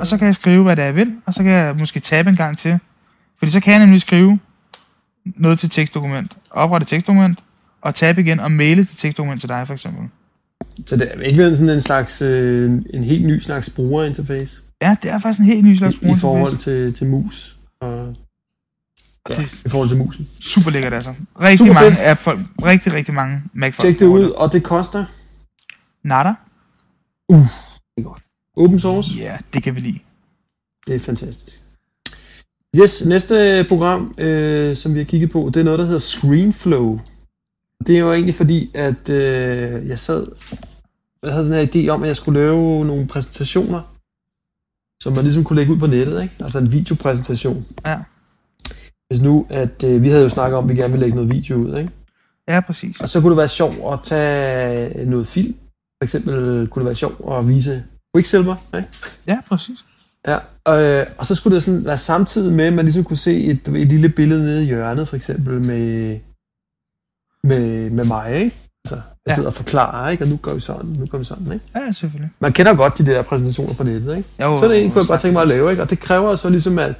[0.00, 2.00] Og så kan jeg skrive, hvad det er, jeg vil, og så kan jeg måske
[2.00, 2.78] tabe en gang til.
[3.38, 4.38] Fordi så kan jeg nemlig skrive
[5.24, 7.38] noget til tekstdokument, oprette et tekstdokument,
[7.82, 10.08] og tabe igen og maile til tekstdokument til dig, for eksempel.
[10.86, 15.10] Så det er virkelig sådan en slags, øh, en helt ny slags brugerinterface Ja, det
[15.10, 16.20] er faktisk en helt ny slags i, i brugerinterface.
[16.20, 17.56] forhold til, til mus.
[17.80, 18.14] Og,
[19.30, 20.28] ja, Det- i forhold til musen.
[20.40, 21.14] Super lækkert, altså.
[21.40, 22.02] Rigtig Super mange fedt.
[22.04, 23.80] af folk, rigtig, rigtig mange Mac-folk.
[23.88, 25.04] Tjek det ud, og det koster
[26.04, 26.28] Nada?
[27.28, 28.22] det er godt.
[28.56, 29.98] Open source, Ja, det kan vi lide.
[30.86, 31.62] det er fantastisk.
[32.76, 37.00] Yes, næste program, øh, som vi har kigget på, det er noget, der hedder ScreenFlow.
[37.86, 40.26] Det er jo egentlig fordi, at øh, jeg sad,
[41.22, 43.80] jeg havde den her idé om, at jeg skulle lave nogle præsentationer,
[45.02, 46.34] som man ligesom kunne lægge ud på nettet, ikke?
[46.40, 47.64] Altså en videopræsentation.
[47.86, 47.98] Ja.
[49.08, 51.30] Hvis nu, at øh, vi havde jo snakket om, at vi gerne ville lægge noget
[51.30, 51.90] video ud, ikke?
[52.48, 53.00] Ja, præcis.
[53.00, 55.52] Og så kunne det være sjovt at tage noget film.
[56.00, 57.84] For eksempel kunne det være sjovt at vise
[58.16, 58.88] Quicksilver, ikke?
[59.26, 59.78] Ja, præcis.
[60.26, 60.38] Ja,
[61.00, 63.68] øh, og så skulle det sådan være samtidig med, at man ligesom kunne se et,
[63.68, 66.18] et lille billede nede i hjørnet, for eksempel med,
[67.44, 68.56] med, med mig, ikke?
[68.84, 69.34] Altså, jeg Ja.
[69.34, 70.24] sidder og forklarer, ikke?
[70.24, 71.64] Og nu gør vi sådan, nu gør vi sådan, ikke?
[71.76, 72.30] Ja, selvfølgelig.
[72.40, 74.28] Man kender godt de der præsentationer på nettet, ikke?
[74.42, 75.82] Jo, Så det kunne jeg godt tænke mig at lave, ikke?
[75.82, 76.94] Og det kræver så ligesom, at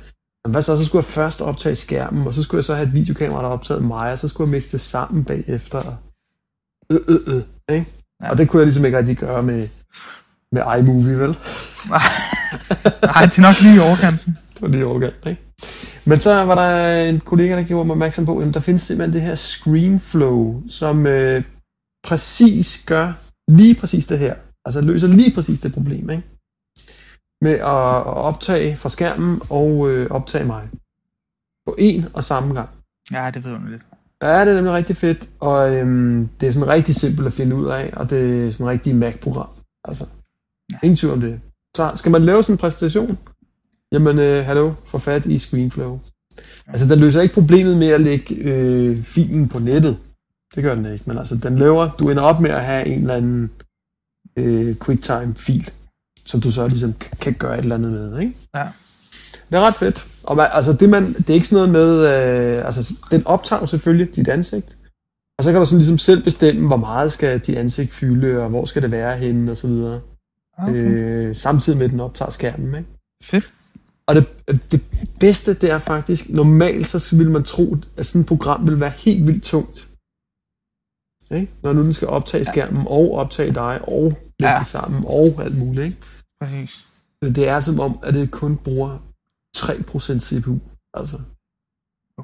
[0.49, 2.95] hvad så, så skulle jeg først optage skærmen, og så skulle jeg så have et
[2.95, 5.83] videokamera, der optaget mig, og så skulle jeg mixe det sammen bagefter.
[6.93, 7.43] Øh, øh, øh,
[7.77, 7.87] ikke?
[8.23, 8.31] Ja.
[8.31, 9.69] Og det kunne jeg ligesom ikke rigtig gøre med,
[10.53, 11.37] med iMovie, vel?
[13.03, 14.37] Nej, det er nok lige i overkanten.
[14.55, 15.43] Det var lige overgalt, ikke?
[16.05, 19.15] Men så var der en kollega, der gjorde mig opmærksom på, at der findes simpelthen
[19.15, 21.43] det her ScreenFlow, som øh,
[22.07, 23.13] præcis gør
[23.49, 24.35] lige præcis det her.
[24.65, 26.36] Altså løser lige præcis det problem, ikke?
[27.43, 30.69] Med at, optage fra skærmen og øh, optage mig.
[31.67, 32.69] På en og samme gang.
[33.13, 33.83] Ja, det ved jeg lidt.
[34.23, 37.57] Ja, det er nemlig rigtig fedt, og øhm, det er sådan rigtig simpelt at finde
[37.57, 39.49] ud af, og det er sådan rigtig Mac-program.
[39.85, 40.07] Altså,
[40.73, 40.79] Ja.
[40.83, 41.41] ingen tvivl om det.
[41.77, 43.19] Så skal man lave sådan en præsentation,
[43.93, 46.01] jamen, øh, hallo, få fat i ScreenFlow.
[46.67, 49.99] Altså, den løser ikke problemet med at lægge øh, filen på nettet.
[50.55, 53.01] Det gør den ikke, men altså, den laver, du ender op med at have en
[53.01, 53.51] eller anden
[54.37, 55.71] øh, QuickTime-fil,
[56.27, 58.33] som du så ligesom kan gøre et eller andet med, ikke?
[58.55, 58.67] Ja.
[59.51, 60.07] Det er ret fedt.
[60.23, 62.59] Og man, altså det, man, det er ikke sådan noget med...
[62.59, 64.77] Øh, altså, den optager selvfølgelig dit ansigt.
[65.39, 68.49] Og så kan du sådan ligesom selv bestemme, hvor meget skal dit ansigt fylde, og
[68.49, 70.01] hvor skal det være henne, og så videre.
[70.59, 70.75] Okay.
[70.75, 72.89] Øh, samtidig med, at den optager skærmen, ikke?
[73.25, 73.53] Fedt.
[74.07, 74.27] Og det,
[74.73, 74.83] det
[75.21, 78.93] bedste, det er faktisk, normalt så ville man tro, at sådan et program ville være
[78.97, 79.87] helt vildt tungt.
[81.31, 81.53] Ikke?
[81.63, 84.03] Når nu den skal optage skærmen, og optage dig, og
[84.41, 84.59] lægge Ja.
[84.59, 85.85] det sammen, og alt muligt.
[85.87, 85.97] Ikke?
[86.41, 86.87] Præcis.
[87.23, 88.99] Det er som om, at det kun bruger
[89.57, 90.59] 3% CPU.
[90.95, 91.21] Altså,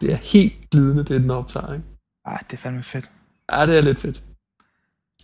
[0.00, 1.72] det er helt glidende, det den optager.
[1.74, 1.84] Ikke?
[2.26, 3.10] Ej, det er fandme fedt.
[3.52, 4.22] Ja, det er lidt fedt.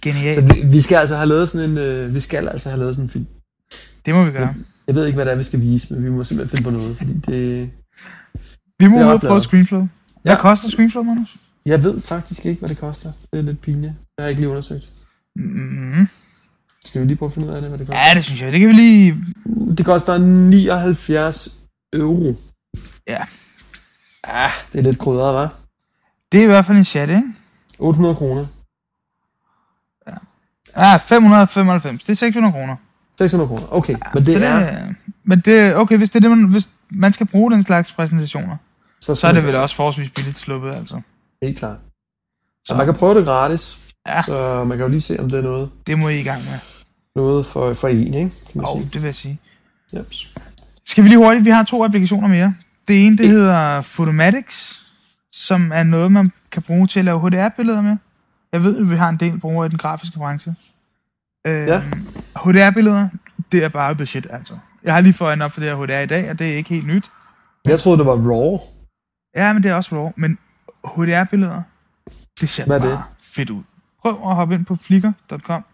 [0.02, 0.34] Genialt.
[0.48, 2.94] Så vi, vi skal altså have lavet sådan en, øh, vi skal altså have lavet
[2.94, 3.26] sådan en film.
[4.06, 4.54] Det må vi gøre.
[4.86, 6.70] Jeg ved ikke, hvad det er, vi skal vise, men vi må simpelthen finde på
[6.78, 7.70] noget, fordi det...
[8.78, 9.42] Vi må ud og prøve.
[9.42, 9.88] Screenflow.
[10.22, 10.40] Hvad Ja.
[10.40, 11.36] koster Screenflow, Magnus?
[11.66, 13.12] Jeg ved faktisk ikke, hvad det koster.
[13.32, 13.92] Det er lidt pinligt.
[13.94, 14.92] Det har jeg ikke lige undersøgt.
[15.36, 16.08] Mm.
[16.88, 18.02] Skal vi lige prøve at finde ud af det, hvad det koster?
[18.08, 18.52] Ja, det synes jeg.
[18.52, 19.16] Det kan vi lige...
[19.78, 21.48] Det koster 79
[21.92, 22.34] euro.
[23.06, 23.22] Ja.
[24.24, 25.54] Ah, det er lidt krydret, hva'?
[26.32, 27.22] Det er i hvert fald en chat, ikke?
[27.78, 28.46] 800 kroner.
[30.76, 32.04] Ja, 595.
[32.04, 32.76] Det er 600 kroner.
[33.18, 33.72] 600 kroner.
[33.72, 34.92] Okay, men det så er...
[35.24, 38.56] Men det okay, hvis det er det, man, hvis man skal bruge den slags præsentationer,
[39.00, 41.00] Så, så er det vel også forholdsvis billigt sluppet, altså.
[41.42, 41.76] Helt klart.
[41.78, 43.78] Så Så man kan prøve det gratis.
[44.06, 44.22] Ja.
[44.22, 46.40] Så man kan jo lige se, om det er noget, det må I i gang
[46.44, 46.77] med.
[47.18, 48.30] Noget for, for en, ikke?
[48.52, 48.84] Kan Og sige.
[48.92, 49.40] det vil jeg sige.
[49.96, 50.34] Jeps.
[50.86, 52.54] Skal vi lige hurtigt, vi har to applikationer mere.
[52.88, 54.82] Det ene, det hedder Photomatics,
[55.32, 57.96] som er noget, man kan bruge til at lave HDR-billeder med.
[58.52, 60.54] Jeg ved, at vi har en del brugere i den grafiske branche.
[61.46, 61.82] Øh, Ja.
[62.44, 63.08] HDR-billeder,
[63.52, 64.54] det er bare the shit, altså.
[64.84, 66.56] Jeg har lige fået øjnene op for det her HDR i dag, og det er
[66.56, 67.10] ikke helt nyt.
[67.66, 68.58] Jeg troede, det var RAW.
[69.36, 70.10] Ja, men det er også raw.
[70.16, 70.38] Men
[70.84, 71.62] HDR-billeder,
[72.40, 72.98] det ser Hvad bare det?
[73.22, 73.62] fedt ud.
[74.02, 75.64] Prøv at hoppe ind på flickr.com,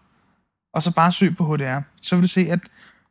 [0.75, 1.79] og så bare søg på HDR.
[2.01, 2.59] Så vil du se, at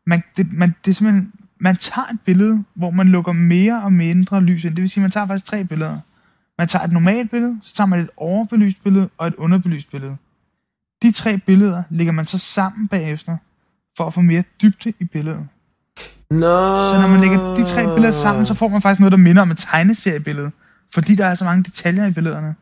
[0.07, 3.92] man, det, man, det er simpelthen, man tager et billede, hvor man lukker mere og
[3.92, 4.74] mindre lys ind.
[4.74, 5.98] Det vil sige, man tager faktisk tre billeder.
[6.59, 10.16] Man tager et normalt billede, så tager man et overbelyst billede og et underbelyst billede.
[11.03, 13.37] De tre billeder lægger man så sammen bagefter,
[13.96, 15.48] for at få mere dybde i billedet.
[16.31, 16.74] Nå.
[16.90, 19.42] Så når man lægger de tre billeder sammen, så får man faktisk noget, der minder
[19.42, 20.50] om et tegneseriebillede.
[20.94, 22.55] Fordi der er så mange detaljer i billederne,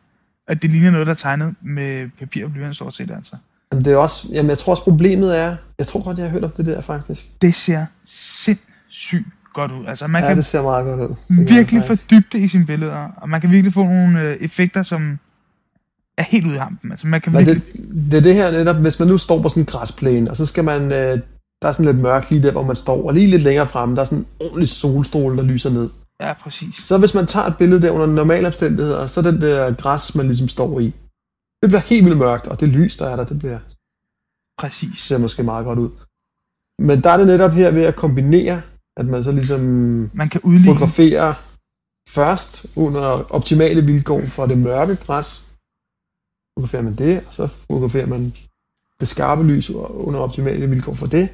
[0.49, 3.37] at det ligner noget, der er tegnet med papir og blyant stort set, altså.
[3.73, 5.57] Jamen, det er også, jamen, jeg tror også, problemet er...
[5.79, 7.27] Jeg tror godt, jeg har hørt om det der, faktisk.
[7.43, 9.87] Det ser sindssygt godt ud.
[9.87, 11.37] Altså, man Ja, kan det ser meget godt ud.
[11.39, 15.19] Det virkelig dybde i sine billeder, og man kan virkelig få nogle øh, effekter, som
[16.19, 16.91] er helt ude i hampen.
[16.91, 17.63] Altså, man kan Men virkelig...
[17.73, 20.37] det, det er det her netop, hvis man nu står på sådan en græsplæne, og
[20.37, 20.83] så skal man...
[20.83, 21.19] Øh,
[21.63, 23.95] der er sådan lidt mørkt lige der, hvor man står, og lige lidt længere fremme,
[23.95, 25.89] der er sådan en ordentlig solstråle, der lyser ned.
[26.21, 26.75] Ja, præcis.
[26.75, 30.15] Så hvis man tager et billede der under normale omstændigheder, så er den der græs,
[30.15, 30.95] man ligesom står i.
[31.63, 33.59] Det bliver helt vildt mørkt, og det lys, der er der, det bliver,
[34.59, 34.99] Præcis.
[34.99, 35.91] ser måske meget godt ud.
[36.79, 38.63] Men der er det netop her ved at kombinere,
[38.97, 39.61] at man så ligesom
[40.15, 40.67] Man kan udligne...
[40.67, 41.35] fotograferer
[42.09, 45.47] først under optimale vilkår for det mørke græs.
[46.55, 48.33] Fotograferer man det, og så fotograferer man
[49.01, 51.29] det skarpe lys under optimale vilkår for det.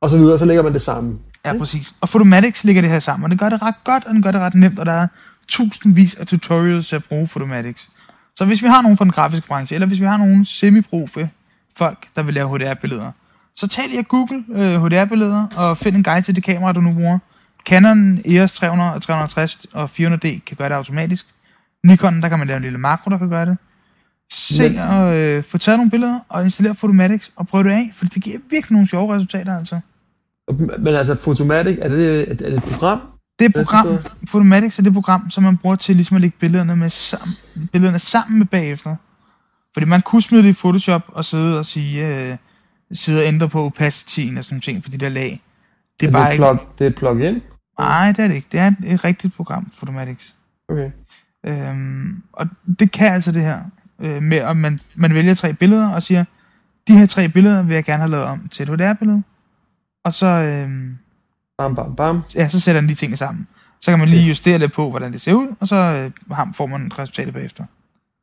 [0.00, 1.20] Og så videre, så lægger man det sammen.
[1.44, 1.94] Ja, præcis.
[2.00, 4.30] Og Photomatics ligger det her sammen, og det gør det ret godt, og det gør
[4.30, 5.08] det ret nemt, og der er
[5.48, 7.90] tusindvis af tutorials til at bruge Photomatics.
[8.38, 11.30] Så hvis vi har nogen fra den grafiske branche, eller hvis vi har nogen semi-profe
[11.78, 13.10] folk, der vil lave HDR-billeder,
[13.56, 16.80] så tag lige og Google øh, HDR-billeder, og find en guide til det kamera, du
[16.80, 17.18] nu bruger.
[17.68, 21.26] Canon EOS 300 og 360 og 400D kan gøre det automatisk.
[21.84, 23.56] Nikon, der kan man lave en lille makro, der kan gøre det.
[24.32, 27.90] Se Men- og øh, få taget nogle billeder, og installere Photomatics, og prøv det af,
[27.94, 29.80] for det giver virkelig nogle sjove resultater, altså.
[30.78, 33.00] Men altså, Photomatic, er det, er det et program?
[33.38, 36.36] Det et Det program, Photomatics er det program, som man bruger til ligesom at lægge
[36.40, 37.34] billederne, med sammen,
[37.72, 38.96] billederne sammen med bagefter.
[39.72, 42.36] Fordi man kunne smide det i Photoshop og sidde og sige, øh,
[42.92, 45.40] sidde og ændre på opacityen og sådan nogle ting på de der lag.
[46.00, 46.44] Det er, er bare det, et ikke...
[46.44, 47.42] plug, det er et plug-in?
[47.78, 48.48] Nej, det er det ikke.
[48.52, 50.34] Det er et, et rigtigt program, Photomatics.
[50.68, 50.90] Okay.
[51.46, 52.46] Øhm, og
[52.78, 53.60] det kan altså det her,
[54.00, 56.24] øh, med at man, man vælger tre billeder og siger,
[56.88, 59.22] de her tre billeder vil jeg gerne have lavet om til et HDR-billede.
[60.04, 60.70] Og så, øh,
[61.58, 62.22] Bam, bam, bam.
[62.34, 63.46] ja, så sætter den de tingene sammen.
[63.80, 66.54] Så kan man lige justere lidt på, hvordan det ser ud, og så øh, ham
[66.54, 67.64] får man resultatet bagefter.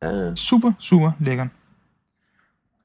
[0.03, 0.35] Ja.
[0.35, 1.47] Super, super lækkert.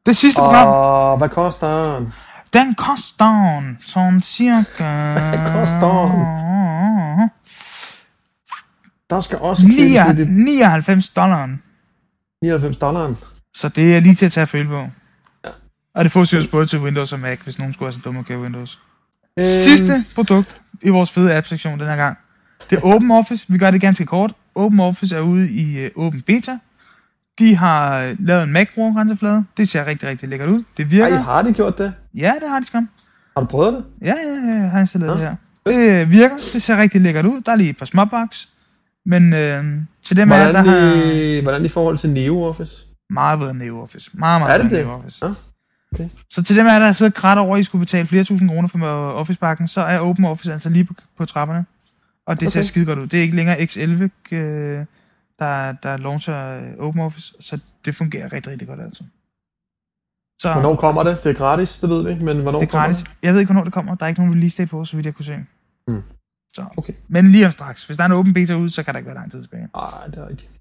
[0.07, 2.13] Det sidste program, Og hvad koster den?
[2.53, 5.13] den koster sådan cirka...
[5.13, 6.11] Hvad koster
[9.11, 11.47] Der skal også klikkes til det 99 dollar.
[12.43, 13.19] 99 dollaren.
[13.55, 14.81] Så det er lige til at tage at føle på.
[15.45, 15.51] Ja.
[15.95, 18.21] Og det får seriøst både til Windows og Mac, hvis nogen skulle have så dumme
[18.21, 18.81] at købe Windows.
[19.39, 22.19] Øhm, Sidste produkt i vores fede app-sektion den her gang.
[22.71, 23.45] Det er OpenOffice.
[23.49, 24.33] Vi gør det ganske kort.
[24.55, 26.59] OpenOffice er ude i uh, Open Beta.
[27.39, 29.45] De har øh, lavet en Mac-brugergrænseflade.
[29.57, 30.63] Det ser rigtig, rigtig lækkert ud.
[30.77, 31.17] Det virker.
[31.17, 31.93] Ej, har de gjort det?
[32.15, 32.89] Ja, det har de skam.
[33.37, 33.85] Har du prøvet det?
[34.07, 35.21] Ja, ja, ja, jeg har installeret Nå.
[35.21, 35.37] det her.
[36.01, 36.37] Det virker.
[36.53, 37.41] Det ser rigtig lækkert ud.
[37.41, 38.49] Der er lige et par småboks.
[39.07, 39.65] Men øh,
[40.05, 42.73] til dem Hvordan, der har hvordan i forhold til NeoOffice?
[43.11, 44.11] meget bedre end NeoOffice.
[44.15, 44.97] Meget, meget Er det bedre end det?
[44.99, 45.27] NeoOffice.
[45.27, 45.33] Ja,
[45.95, 46.09] okay.
[46.31, 48.25] Så til dem af jer, der har siddet grædt over, at I skulle betale flere
[48.25, 48.79] tusind kroner for
[49.11, 51.67] Office-pakken, så er OpenOffice altså lige på, på trapperne.
[52.27, 52.53] Og det okay.
[52.53, 53.07] ser skide godt ud.
[53.07, 54.85] Det er ikke længere X11, øh,
[55.39, 59.05] der, der launcher øh, OpenOffice, så det fungerer rigtig, rigtig godt altså.
[60.41, 61.25] Så Hvornår kommer det?
[61.25, 63.05] Det er gratis, det ved vi ikke, men hvornår det er kommer gratis.
[63.23, 63.95] Jeg ved ikke, hvornår det kommer.
[63.95, 65.45] Der er ikke nogen release date på, så vidt jeg kunne se.
[65.89, 66.03] Mm.
[66.55, 66.65] Så.
[66.77, 66.93] Okay.
[67.09, 67.85] Men lige om straks.
[67.85, 69.69] Hvis der er en open beta ude, så kan der ikke være lang tid tilbage.
[69.77, 70.61] Nej, det er rigtigt.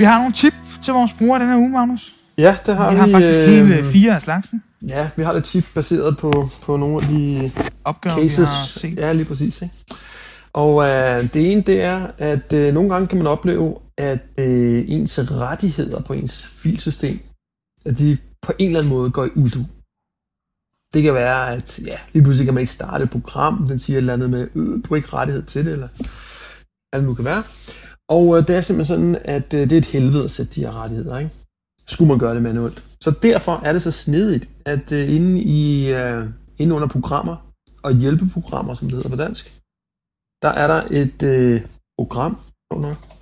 [0.00, 2.14] Vi har nogle tip til vores brugere den her uge, Magnus.
[2.38, 3.00] Ja, det har Vi vi.
[3.00, 4.62] har faktisk øh, hele fire af slagsen.
[4.88, 7.50] Ja, vi har det tip baseret på, på nogle af de
[7.84, 8.38] Opgaver, cases.
[8.38, 8.98] vi har set.
[8.98, 9.62] Ja, lige præcis.
[9.62, 9.74] Ikke?
[10.52, 14.84] Og øh, det ene, det er, at øh, nogle gange kan man opleve, at øh,
[14.88, 17.20] ens rettigheder på ens filsystem,
[17.84, 19.64] at de på en eller anden måde går i udu.
[20.94, 23.96] Det kan være, at ja, lige pludselig kan man ikke starte et program, den siger
[23.96, 25.88] et eller andet med, øh, du har ikke rettighed til det, eller
[26.94, 27.42] det nu kan være.
[28.16, 30.60] Og øh, det er simpelthen sådan, at øh, det er et helvede at sætte de
[30.60, 31.30] her rettigheder, ikke?
[31.86, 32.84] Skulle man gøre det manuelt.
[33.04, 37.36] Så derfor er det så snedigt, at øh, inde, i, øh, inde under programmer
[37.82, 39.44] og hjælpeprogrammer, som det hedder på dansk,
[40.42, 41.60] der er der et øh,
[41.98, 42.32] program,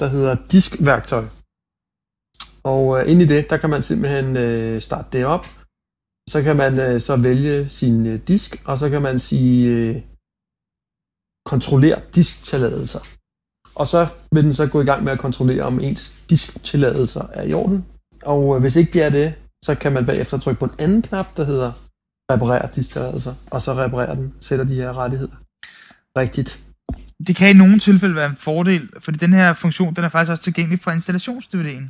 [0.01, 1.24] der hedder diskværktøj.
[2.72, 5.46] Og øh, inde i det, der kan man simpelthen øh, starte det op.
[6.33, 10.03] Så kan man øh, så vælge sin øh, disk, og så kan man sige øh,
[11.46, 13.17] kontroller disktilladelser.
[13.79, 17.43] Og så vil den så gå i gang med at kontrollere, om ens disktilladelser er
[17.43, 17.87] i orden.
[18.23, 21.03] Og øh, hvis ikke det er det, så kan man bagefter trykke på en anden
[21.03, 21.73] knap, der hedder
[22.33, 25.37] reparere disktilladelser, og så reparerer den, sætter de her rettigheder.
[26.17, 26.67] Rigtigt.
[27.27, 30.31] Det kan i nogle tilfælde være en fordel, fordi den her funktion, den er faktisk
[30.31, 31.85] også tilgængelig fra installations-DVD'en.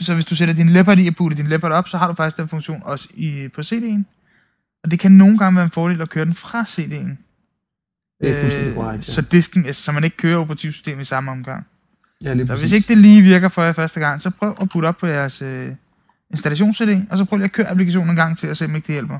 [0.00, 2.14] Så hvis du sætter din Leopard i og putter din Leopard op, så har du
[2.14, 4.02] faktisk den funktion også i, på CD'en.
[4.84, 7.31] Og det kan nogle gange være en fordel at køre den fra CD'en.
[8.22, 9.12] Det er fuldstændig korrekt, ja.
[9.12, 11.66] Så disken, altså, så man ikke kører operativsystemet i samme omgang.
[12.24, 12.62] Ja, lige Så præcis.
[12.70, 15.06] hvis ikke det lige virker for jer første gang, så prøv at putte op på
[15.06, 15.68] jeres øh,
[16.30, 18.86] installations-CD, og så prøv lige at køre applikationen en gang til, og se om ikke
[18.86, 19.18] det hjælper.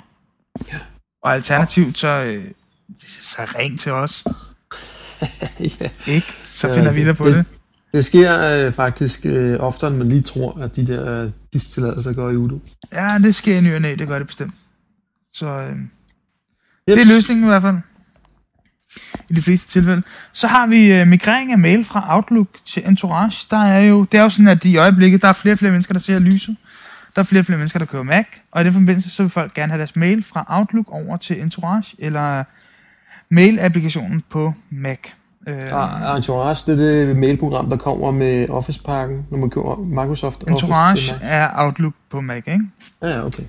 [0.72, 0.78] Ja.
[1.22, 2.44] Og alternativt, så, øh,
[3.08, 4.24] så ring til os,
[5.80, 5.88] ja.
[6.06, 6.26] ikke?
[6.48, 7.44] Så Ja, finder vi det- dig på det- det.
[7.94, 12.12] Det sker øh, faktisk øh, oftere, end man lige tror, at de der øh, disktilladelser
[12.12, 12.60] går i udu.
[12.92, 14.54] Ja, det sker i ny og næ, det gør det bestemt.
[15.34, 15.78] Så øh, Yep.
[16.96, 17.76] det er løsningen i hvert fald.
[19.30, 20.02] I de fleste tilfælde.
[20.32, 23.46] Så har vi øh, migrering af mail fra Outlook til Entourage.
[23.50, 25.72] Der er jo, det er jo sådan, at i øjeblikket, der er flere og flere
[25.72, 26.56] mennesker, der ser lyset.
[27.16, 28.26] Der er flere og flere mennesker, der kører Mac.
[28.52, 31.40] Og i den forbindelse, så vil folk gerne have deres mail fra Outlook over til
[31.42, 32.44] Entourage, eller
[33.30, 34.98] mail-applikationen på Mac.
[35.48, 40.42] Øh, Ah, Entourage, det er det mailprogram, der kommer med Office-pakken, når man køber Microsoft
[40.42, 41.20] Office Entourage til Mac.
[41.22, 42.60] er Outlook på Mac, ikke?
[43.02, 43.42] Ja, ja, okay.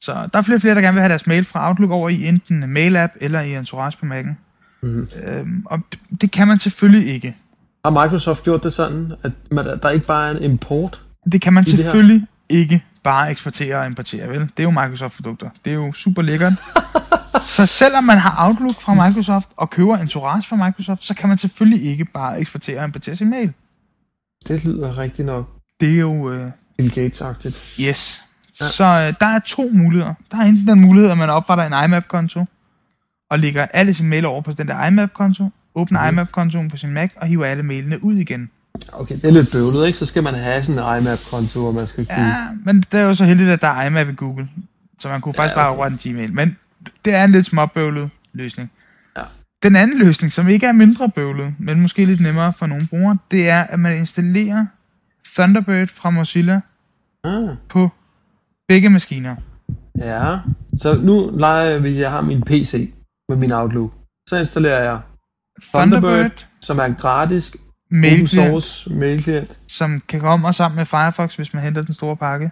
[0.00, 2.08] Så der er flere og flere, der gerne vil have deres mail fra Outlook over
[2.08, 4.47] i enten Mail-app eller i Entourage på Mac'en.
[4.82, 5.06] Mm-hmm.
[5.24, 7.36] Øhm, og det, det kan man selvfølgelig ikke.
[7.84, 11.00] Har Microsoft gjort det sådan, at man- der ikke bare er en import?
[11.32, 14.40] Det kan man selvfølgelig ikke bare eksportere og importere, vel?
[14.40, 15.50] Det er jo Microsoft-produkter.
[15.64, 16.52] Det er jo super lækkert.
[17.56, 21.38] så selvom man har Outlook fra Microsoft og køber Entourage fra Microsoft, så kan man
[21.38, 23.52] selvfølgelig ikke bare eksportere og importere sin mail.
[24.48, 25.48] Det lyder rigtig nok
[25.80, 26.30] Det er jo...
[26.32, 27.80] Øh, Bill Gates-agtigt.
[27.88, 28.20] yes.
[28.60, 28.68] Ja.
[28.68, 30.14] Så øh, der er to muligheder.
[30.32, 32.44] Der er enten den mulighed, at man opretter en IMAP-konto,
[33.30, 36.08] og lægger alle sine mail over på den der IMAP-konto, åbner Mhm.
[36.14, 38.50] IMAP-kontoen på sin Mac og hiver alle mailene ud igen.
[38.92, 39.98] Okay, det er lidt bøvlet, ikke?
[39.98, 42.26] Så skal man have sådan en IMAP-konto, hvor man skal kunne...
[42.26, 44.48] Ja, men det er jo så heldigt, at der er IMAP i Google.
[44.98, 45.78] Så man kunne faktisk Ja, bare okay.
[45.78, 46.34] oprette en Gmail.
[46.34, 46.56] Men
[47.04, 48.70] det er en lidt småbøvlet løsning.
[49.16, 49.22] Ja.
[49.62, 53.18] Den anden løsning, som ikke er mindre bøvlet, men måske lidt nemmere for nogle brugere,
[53.30, 54.66] det er, at man installerer
[55.34, 56.60] Thunderbird fra Mozilla
[57.24, 57.88] Ah, på
[58.68, 59.36] begge maskiner.
[59.98, 60.38] ja.
[60.76, 62.92] Så nu leger vi, at jeg har min PC
[63.28, 63.92] med min Outlook.
[64.28, 65.00] Så installerer jeg
[65.74, 69.58] Thunderbird, Thunderbird, som er en gratis open mail source mailklient.
[69.68, 72.50] som kan komme sammen med Firefox, hvis man henter den store pakke.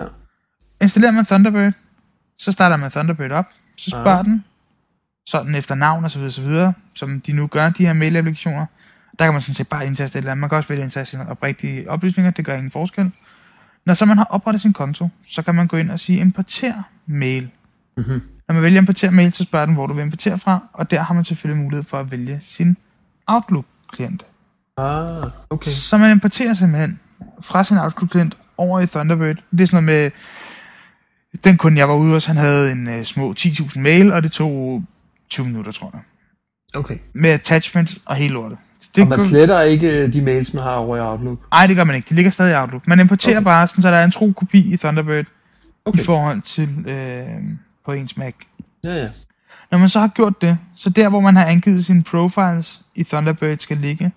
[0.00, 0.04] Ja.
[0.80, 1.72] Installerer man Thunderbird,
[2.38, 3.46] så starter man Thunderbird op,
[3.76, 4.22] så spørger Ja.
[4.22, 4.44] den,
[5.26, 8.66] sådan efter navn og så videre, så videre, som de nu gør, de her mail-applikationer.
[9.18, 10.40] Der kan man sådan set bare indtaste et eller andet.
[10.40, 13.10] Man kan også vælge at indtaste sine oprigtige oplysninger, det gør ingen forskel.
[13.86, 16.82] Når så man har oprettet sin konto, så kan man gå ind og sige importer
[17.06, 17.50] mail.
[17.96, 18.22] Mhm.
[18.48, 21.02] Når man vælger importer mail, så spørger den, hvor du vil importere fra, og der
[21.02, 22.76] har man selvfølgelig mulighed for at vælge sin
[23.26, 24.26] Outlook-klient.
[24.76, 25.70] Ah, okay.
[25.70, 27.00] Så man importerer simpelthen
[27.40, 29.36] fra sin Outlook-klient over i Thunderbird.
[29.50, 30.10] Det er sådan noget med,
[31.44, 34.32] den kunde jeg var ude hos, han havde en uh, små 10.000 mail, og det
[34.32, 34.82] tog
[35.30, 36.00] 20 minutter, tror jeg.
[36.76, 36.98] Okay.
[37.14, 38.58] Med attachments og hele lortet.
[38.96, 39.28] Det og man kun...
[39.28, 41.38] sletter ikke øh, de mails, man har over i Outlook?
[41.50, 42.06] Nej, det gør man ikke.
[42.10, 42.88] De ligger stadig i Outlook.
[42.88, 43.44] Man importerer okay.
[43.44, 45.24] bare, sådan, så der er en tro kopi i Thunderbird
[45.84, 45.98] okay.
[45.98, 47.26] i forhold til øh,
[47.84, 48.34] på ens Mac.
[48.84, 49.10] Ja, ja.
[49.70, 53.04] Når man så har gjort det, så der, hvor man har angivet sine profiles i
[53.04, 54.12] Thunderbird skal ligge,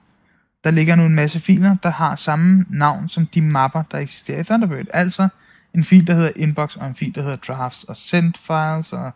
[0.64, 4.40] der ligger nu en masse filer, der har samme navn som de mapper, der eksisterer
[4.40, 4.86] i Thunderbird.
[4.94, 5.28] Altså
[5.74, 9.12] en fil, der hedder inbox, og en fil, der hedder drafts, og send files, og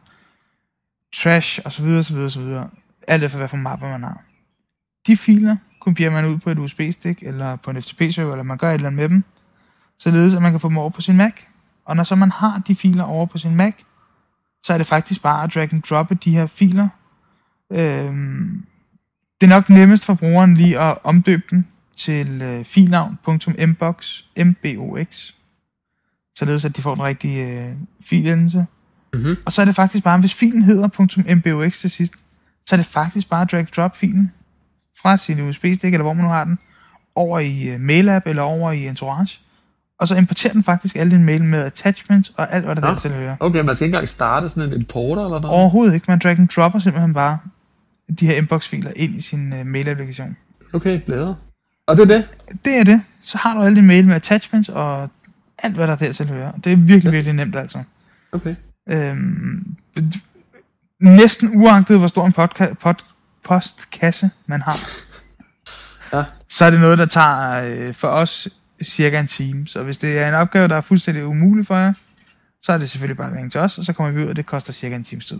[1.16, 2.70] trash, og så videre, så videre, så videre.
[3.08, 4.24] Alt efter, hvad for mapper man har.
[5.08, 8.70] De filer kopierer man ud på et USB-stik, eller på en FTP-server, eller man gør
[8.70, 9.24] et eller andet med dem,
[10.00, 11.34] således at man kan få dem over på sin Mac.
[11.86, 13.74] Og når så man har de filer over på sin Mac,
[14.64, 16.88] så er det faktisk bare at drag and droppe de her filer.
[17.72, 18.66] Øhm,
[19.42, 25.32] det er nok nemmest for brugeren lige at omdøbe den til øh, filnavn.mbox, mbox,
[26.38, 27.74] således at de får den rigtige øh,
[28.06, 28.66] filendelse.
[29.14, 29.38] Mm-hmm.
[29.46, 32.14] Og så er det faktisk bare, hvis filen hedder .mbox til sidst,
[32.66, 34.32] så er det faktisk bare drag drop filen
[35.02, 36.60] fra sin USB-stik, eller hvor man nu har den,
[37.16, 39.40] over i uh, MailApp eller over i Entourage.
[40.02, 42.94] Og så importerer den faktisk alle dine mail med attachments og alt, hvad der ja.
[42.94, 43.38] der til at høre.
[43.40, 45.58] Okay, man skal ikke engang starte sådan en importer eller noget?
[45.58, 46.06] Overhovedet ikke.
[46.08, 47.38] Man drag and dropper simpelthen bare
[48.20, 50.38] de her inbox-filer ind i sin uh, mail-applikation.
[50.74, 51.34] Okay, blæder.
[51.88, 52.26] Og det er det?
[52.66, 53.02] Det er det.
[53.24, 55.10] Så har du alle dine mail med attachments og
[55.58, 56.54] alt, hvad der der til at høre.
[56.64, 57.10] Det er virkelig, ja.
[57.10, 57.84] virkelig nemt altså.
[58.32, 58.56] Okay.
[58.90, 59.76] Øhm,
[61.00, 62.96] næsten uagtet, hvor stor en podca- pod,
[63.44, 64.80] postkasse man har,
[66.14, 66.24] ja.
[66.50, 68.48] så er det noget, der tager øh, for os
[68.84, 69.68] cirka en time.
[69.68, 71.94] Så hvis det er en opgave, der er fuldstændig umulig for jer,
[72.64, 74.36] så er det selvfølgelig bare at ringe til os, og så kommer vi ud, og
[74.36, 75.40] det koster cirka en times tid.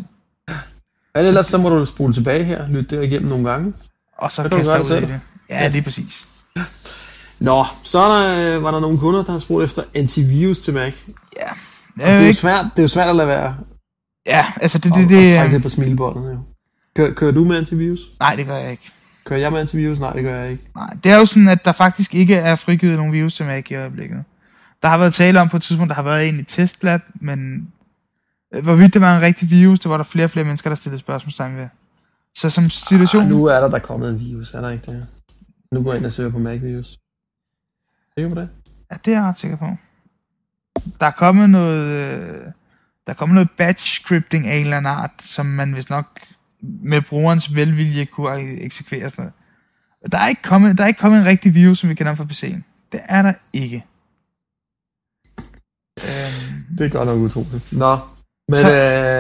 [1.16, 3.74] Men ellers så må du spole tilbage her, lytte det igennem nogle gange.
[4.18, 5.20] Og så kaster du ud i det.
[5.50, 6.28] Ja, lige præcis.
[7.40, 10.74] Nå, så er der, øh, var der nogle kunder, der har spurgt efter antivirus til
[10.74, 10.94] Mac.
[11.40, 11.50] Ja.
[11.96, 13.56] Det er, det er, jo svært, det er jo svært at lade være.
[14.26, 14.94] Ja, altså det...
[14.94, 16.40] det, det og, og trække det på smilebåndet, jo.
[16.96, 18.00] Kører, kører du med antivirus?
[18.20, 18.92] Nej, det gør jeg ikke.
[19.26, 20.00] Kører jeg med antivirus?
[20.00, 20.64] Nej, det gør jeg ikke.
[20.76, 23.66] Nej, det er jo sådan, at der faktisk ikke er frigivet nogen virus til Mac
[23.70, 24.24] i øjeblikket.
[24.82, 27.68] Der har været tale om på et tidspunkt, der har været en i testlab, men
[28.54, 30.76] øh, hvorvidt det var en rigtig virus, det var der flere og flere mennesker, der
[30.76, 31.68] stillede spørgsmålstegn ved.
[32.36, 33.24] Så som situation...
[33.24, 35.08] Ah, nu er der der kommet en virus, er der ikke det?
[35.72, 37.00] Nu går jeg ind og søger på Mac-virus.
[38.18, 38.50] Sikker på det?
[38.92, 39.70] Ja, det er jeg ret sikker på.
[41.00, 41.88] Der er kommet noget...
[41.88, 42.46] Øh,
[43.06, 46.20] der er kommet noget batch scripting af en eller anden art, som man vist nok
[46.84, 49.34] med brugerens velvilje kunne eksekvere sådan noget.
[50.12, 52.24] Der er ikke kommet, der er ikke kommet en rigtig virus, som vi kender fra
[52.24, 52.88] PC'en.
[52.92, 53.86] Det er der ikke.
[56.00, 57.74] Øhm, det er godt nok utroligt.
[57.74, 57.98] Nå,
[58.48, 58.70] men, så,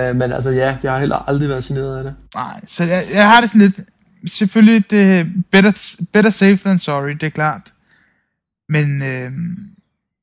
[0.09, 2.15] øh, men altså ja, jeg har heller aldrig været generet af det.
[2.35, 3.79] Nej, så jeg, jeg har det sådan lidt...
[4.25, 7.73] Selvfølgelig, det better, better safe than sorry, det er klart.
[8.69, 9.31] Men øh,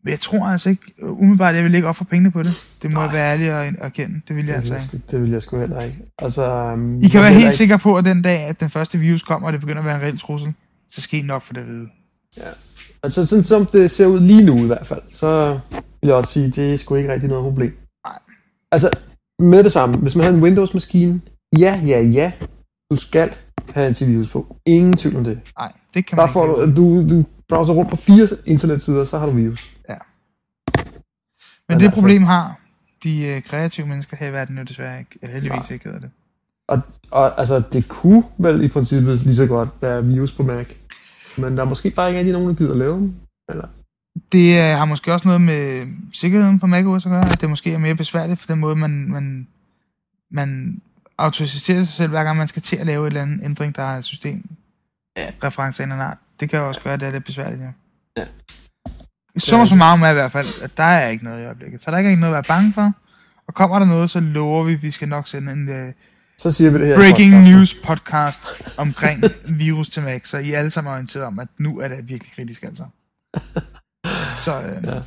[0.09, 2.67] jeg tror altså ikke, umiddelbart, jeg vil ikke ofre pengene på det.
[2.83, 3.03] Det må Nej.
[3.03, 4.21] jeg være ærlig at erkende.
[4.29, 5.07] Det vil jeg det altså ikke.
[5.11, 5.99] Det vil jeg sgu heller ikke.
[6.19, 7.57] Altså, um, I kan være helt ikke...
[7.57, 9.97] sikre på, at den dag, at den første virus kommer, og det begynder at være
[9.97, 10.55] en reel trussel,
[10.91, 11.89] så skal I nok for det at vide.
[12.37, 12.43] Ja.
[13.03, 16.33] Altså sådan som det ser ud lige nu i hvert fald, så vil jeg også
[16.33, 17.77] sige, det er sgu ikke rigtig noget problem.
[18.07, 18.19] Nej.
[18.73, 18.91] Altså,
[19.43, 21.21] med det samme, hvis man har en Windows-maskine,
[21.59, 22.33] ja, ja, ja,
[22.91, 23.31] du skal
[23.75, 24.57] have antivirus på.
[24.67, 25.41] Ingen tvivl om det.
[25.59, 26.77] Nej, det kan man Bare ikke.
[26.77, 29.73] Du, du browser rundt på fire internetsider, så har du virus.
[31.69, 32.61] Men, Men det altså, problem har
[33.05, 36.11] de uh, kreative mennesker her i verden jo desværre ikke, eller heldigvis ikke hedder det.
[36.69, 40.67] Og, og altså, det kunne vel i princippet lige så godt være virus på Mac.
[41.37, 43.15] Men der er måske bare ikke rigtig nogen, der gider at lave dem.
[43.49, 43.69] Eller?
[44.33, 47.73] Det uh, har måske også noget med sikkerheden på OS at gøre, at det måske
[47.73, 49.47] er mere besværligt for den måde, man, man,
[50.31, 50.81] man
[51.19, 53.83] autoriserer sig selv, hver gang man skal til at lave et eller andet ændring, der
[53.83, 54.45] er system
[55.17, 55.27] ja.
[55.45, 56.19] referencer en art.
[56.41, 57.73] Det kan jo også gøre, at det er lidt besværligt, ja.
[58.17, 58.27] ja.
[59.37, 61.83] Så så meget med i hvert fald, at der er ikke noget i øjeblikket.
[61.83, 62.93] Så der er ikke noget at være bange for.
[63.49, 65.93] Og kommer der noget, så lover vi, at vi skal nok sende en uh,
[66.39, 67.51] så siger vi det her breaking podcast.
[67.51, 68.41] news podcast
[68.79, 72.09] omkring virus til Mac, så I alle sammen er orienteret om, at nu er det
[72.09, 72.85] virkelig kritisk altså.
[74.45, 75.03] Så, uh, ja.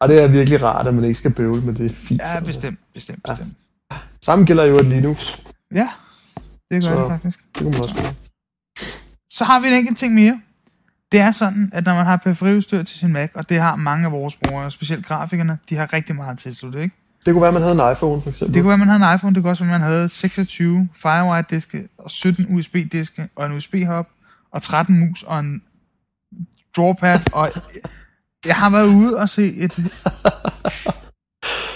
[0.00, 2.20] Og det er virkelig rart, at man ikke skal bøvle med det fint.
[2.20, 2.46] Ja, altså.
[2.46, 3.52] bestemt, bestemt, bestemt.
[3.92, 3.96] Ja.
[4.20, 5.36] Samme gælder jo et Linux.
[5.74, 5.88] Ja,
[6.70, 7.38] det gør så det faktisk.
[7.54, 8.14] Det kunne man også gøre.
[9.30, 10.40] Så har vi en enkelt ting mere.
[11.12, 14.06] Det er sådan, at når man har periferiudstyr til sin Mac, og det har mange
[14.06, 16.96] af vores brugere, specielt grafikerne, de har rigtig meget tilsluttet, ikke?
[17.26, 18.54] Det kunne være, at man havde en iPhone, for eksempel.
[18.54, 19.34] Det kunne være, man havde en iPhone.
[19.34, 24.08] Det kunne også være, at man havde 26 FireWire-diske, og 17 USB-diske, og en USB-hop,
[24.52, 25.62] og 13 mus, og en
[26.76, 27.50] drawpad, og
[28.46, 29.78] jeg har været ude og se et,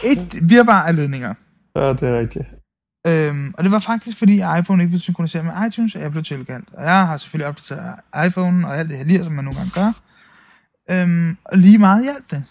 [0.05, 1.35] et virvar af ledninger.
[1.77, 2.45] Ja, det er rigtigt.
[3.09, 6.23] Øhm, og det var faktisk, fordi iPhone ikke ville synkronisere med iTunes, og jeg blev
[6.25, 6.69] tilkaldt.
[6.73, 7.95] Og jeg har selvfølgelig opdateret
[8.27, 9.93] iPhone og alt det her lige, som man nogle gange gør.
[10.91, 12.45] Øhm, og lige meget hjalp det.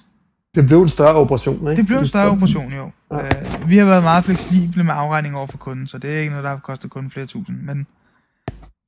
[0.56, 1.76] Det blev en større operation, ikke?
[1.76, 2.92] Det blev en større operation, jo.
[3.14, 3.26] Ja.
[3.26, 6.30] Øh, vi har været meget fleksible med afregning over for kunden, så det er ikke
[6.30, 7.58] noget, der har kostet kunden flere tusind.
[7.62, 7.88] Men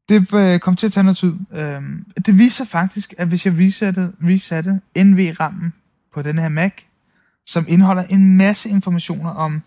[0.09, 1.34] Det øh, kom til at tage noget tid.
[1.53, 5.74] Øhm, det viser faktisk, at hvis jeg resatte, resatte NV-rammen
[6.13, 6.74] på den her Mac,
[7.45, 9.61] som indeholder en masse informationer om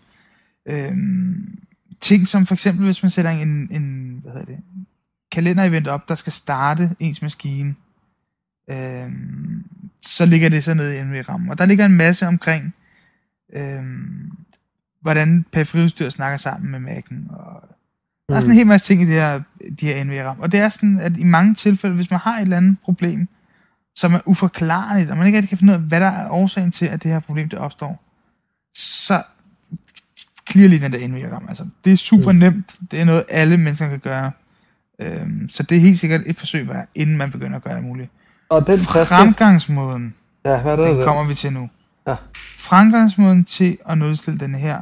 [0.69, 1.59] øhm,
[2.03, 4.59] ting, som for eksempel, hvis man sætter en, en hvad hedder det,
[5.31, 7.75] kalenderevent op, der skal starte ens maskine,
[8.69, 9.63] øhm,
[10.01, 11.49] så ligger det så nede i NV-rammen.
[11.49, 12.73] Og der ligger en masse omkring,
[13.53, 14.31] øhm,
[15.01, 17.69] hvordan periferiudstyr snakker sammen med Mac'en, og
[18.29, 19.41] der er sådan en hel masse ting i det her,
[19.79, 20.39] de her NVRAM.
[20.39, 23.27] Og det er sådan, at i mange tilfælde, hvis man har et eller andet problem,
[23.95, 26.71] som er uforklarligt, og man ikke rigtig kan finde ud af, hvad der er årsagen
[26.71, 28.03] til, at det her problem det opstår,
[28.75, 29.23] så
[30.53, 31.39] clear lige den der.
[31.47, 32.37] Altså, det er super mm.
[32.37, 32.75] nemt.
[32.91, 34.31] Det er noget, alle mennesker kan gøre.
[34.99, 37.83] Øhm, så det er helt sikkert et forsøg værd, inden man begynder at gøre det
[37.83, 38.11] muligt.
[38.49, 39.15] Og den taste...
[39.15, 40.13] Fremgangsmåden,
[40.45, 40.87] Ja, hvad er det?
[40.89, 41.05] den der?
[41.05, 41.69] kommer vi til nu.
[42.07, 42.15] Ja.
[42.57, 44.81] Fremgangsmåden til at nulstille den her,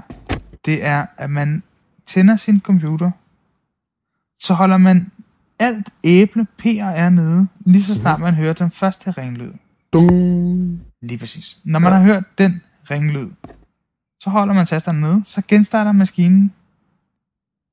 [0.66, 1.64] det er, at man
[2.08, 3.12] tænder sin computer,
[4.40, 5.12] så holder man
[5.60, 9.52] alt æble, P og R nede, lige så snart man hører den første ringlyd.
[9.94, 10.82] Dung.
[11.02, 11.58] Lige præcis.
[11.64, 12.62] Når man har hørt den
[12.92, 13.30] ringlyd,
[14.24, 16.54] så holder man tasterne nede, så genstarter maskinen.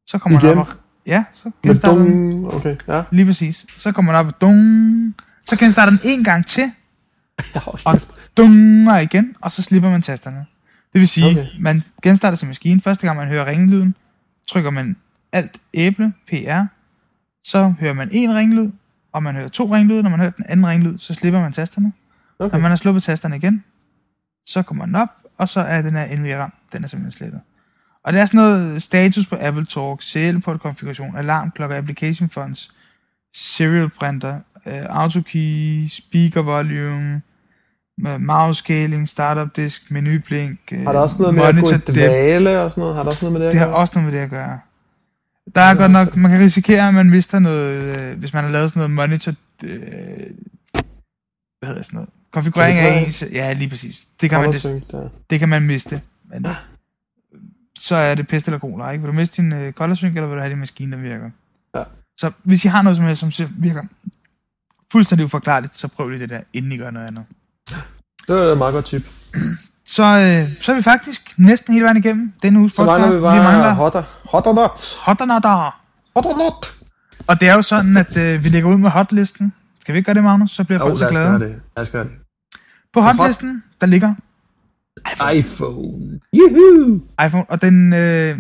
[0.07, 0.59] Så kommer den Igen?
[0.59, 0.75] op og,
[1.07, 2.45] Ja, så genstarter den.
[2.45, 3.03] Okay, ja.
[3.11, 3.67] Lige præcis.
[3.77, 5.15] Så kommer den op og dung.
[5.47, 6.73] Så genstarter den en gang til,
[7.87, 8.01] og
[8.37, 10.47] dunger igen, og så slipper man tasterne.
[10.93, 11.47] Det vil sige, Okay.
[11.61, 12.81] man genstarter sin maskine.
[12.81, 13.95] Første gang man hører ringlyden,
[14.49, 14.97] trykker man
[15.33, 16.63] alt æble, PR,
[17.45, 18.71] så hører man en ringlyd,
[19.13, 20.03] og man hører to ringlyde.
[20.03, 21.93] Når man hører den anden ringlyd, så slipper man tasterne.
[22.39, 22.53] Okay.
[22.57, 23.65] Når man har sluppet tasterne igen,
[24.47, 25.09] så kommer den op,
[25.39, 27.41] og så er den her NVRAM, den er simpelthen slettet.
[28.05, 32.71] Og det er sådan noget status på Apple Talk, CL-port konfiguration, alarmklokker, application fonts,
[33.37, 37.23] serial printer, øh, autokey, speaker volume,
[37.99, 41.95] med mouse scaling, startup disk, menublink, øh, Har der også noget med at gå i
[41.95, 42.97] dvale og sådan noget?
[42.97, 43.77] Har der også noget med det at Det har gøre?
[43.77, 44.61] også noget med det at gøre.
[45.55, 48.51] Der er godt nok, man kan risikere, at man mister noget, øh, hvis man har
[48.51, 49.33] lavet sådan noget monitor,
[49.65, 49.81] øh,
[51.59, 54.05] hvad hedder sådan noget, konfigurering af ens, ja lige præcis.
[54.21, 56.01] Det kan, man, det, det kan man miste.
[56.31, 56.47] Men
[57.79, 59.03] så er det pest eller cola, ikke?
[59.03, 61.31] Vil du miste din øh, color sync, eller vil du have din maskine, der virker?
[61.75, 61.83] Ja.
[62.17, 63.83] Så hvis I har noget som helst, som virker
[64.93, 67.25] fuldstændig uforklarligt, så prøv lige det der, inden I gør noget andet.
[68.29, 69.03] Det var et meget godt tip.
[69.87, 73.17] Så, øh, så er vi faktisk næsten hele vejen igennem denne uges Så mangler podcast.
[73.19, 74.03] vi bare vi mangler hotter.
[74.25, 74.97] Hotter not.
[75.01, 75.45] hot or not.
[76.15, 76.67] Hotter not.
[77.27, 79.53] Og det er jo sådan, at øh, vi lægger ud med hotlisten.
[79.89, 80.51] Skal vi ikke gøre det, Magnus?
[80.51, 81.39] Så bliver Jo, folk så lad os glade.
[81.39, 81.63] gøre det.
[81.77, 82.13] Lad os gøre det.
[82.93, 84.15] På hotlisten, der ligger
[85.35, 86.21] iPhone.
[86.33, 87.01] Juhu.
[87.27, 88.39] iPhone, og den, øh,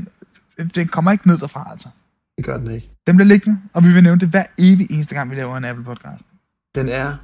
[0.74, 1.88] den kommer ikke ned derfra, altså.
[2.36, 2.90] Det gør den ikke.
[3.06, 5.64] Den bliver liggende, og vi vil nævne det hver evig eneste gang, vi laver en
[5.64, 6.24] Apple podcast.
[6.74, 7.16] Den er...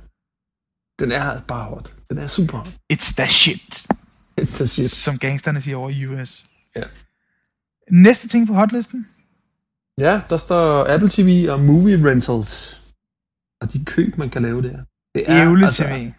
[0.98, 1.92] Den er bare hot.
[2.10, 2.68] Den er super hot.
[2.92, 3.86] It's the shit,
[4.40, 4.90] It's the shit.
[4.90, 6.44] som gangsterne siger over i US.
[6.76, 6.82] Ja.
[7.90, 9.06] Næste ting på hotlisten.
[9.98, 12.80] Ja, der står Apple TV og Movie Rentals.
[13.64, 14.78] Og de køb, man kan lave der.
[15.14, 16.12] Det Ævle altså- TV.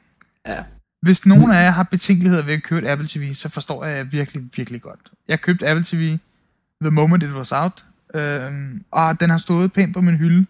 [0.48, 0.64] Ja.
[1.02, 4.12] Hvis nogen af jer har betænkeligheder ved at købe et Apple TV, så forstår jeg
[4.12, 5.00] virkelig, virkelig godt.
[5.28, 6.18] Jeg købte Apple TV
[6.82, 7.86] the moment it was out,
[8.16, 10.46] øhm, og den har stået pænt på min hylde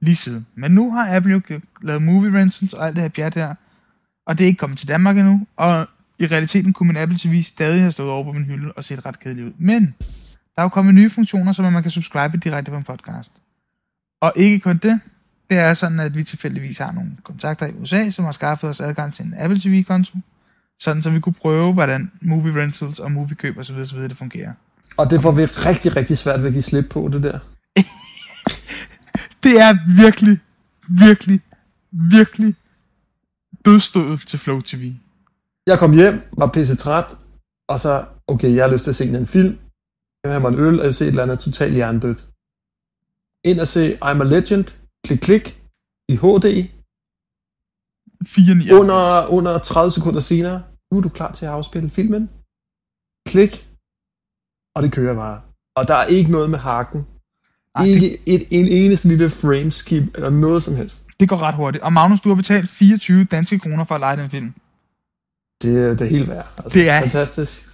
[0.00, 0.46] lige siden.
[0.54, 3.54] Men nu har Apple jo lavet movie rentals og alt det her pjat her,
[4.26, 5.88] og det er ikke kommet til Danmark endnu, og
[6.18, 9.06] i realiteten kunne min Apple TV stadig have stået over på min hylde og set
[9.06, 9.52] ret kedeligt ud.
[9.58, 9.94] Men
[10.56, 13.32] der er jo kommet nye funktioner, så man kan subscribe direkte på en podcast.
[14.22, 15.00] Og ikke kun det,
[15.50, 18.80] det er sådan, at vi tilfældigvis har nogle kontakter i USA, som har skaffet os
[18.80, 20.18] adgang til en Apple TV-konto,
[20.80, 23.94] sådan så vi kunne prøve, hvordan movie rentals og movie køb og så videre, så
[23.94, 24.52] videre det fungerer.
[24.96, 27.38] Og det får vi rigtig, rigtig svært ved at give slip på, det der.
[29.42, 30.38] Det er virkelig,
[30.88, 31.40] virkelig,
[31.90, 32.54] virkelig
[33.64, 34.92] dødstødet til Flow TV.
[35.66, 37.16] Jeg kom hjem, var pisse træt,
[37.68, 39.58] og så, okay, jeg har lyst til at se en film.
[40.24, 42.24] Jeg vil have mig en øl, og jeg vil se et eller andet totalt hjernedødt.
[43.44, 44.64] Ind og se I'm a Legend,
[45.06, 45.60] klik klik,
[46.08, 46.68] i HD,
[48.26, 52.30] 4 under, under 30 sekunder senere, nu er du klar til at afspille filmen.
[53.28, 53.68] Klik,
[54.74, 55.40] og det kører bare.
[55.76, 57.06] Og der er ikke noget med hakken.
[57.78, 61.02] Det, Ikke et, en eneste lille frame skip, eller noget som helst.
[61.20, 61.84] det går ret hurtigt.
[61.84, 64.54] Og Magnus, du har betalt 24 danske kroner for at lege den film.
[65.62, 66.46] Det, er- det er helt værd.
[66.64, 67.66] Altså, Det er fantastisk.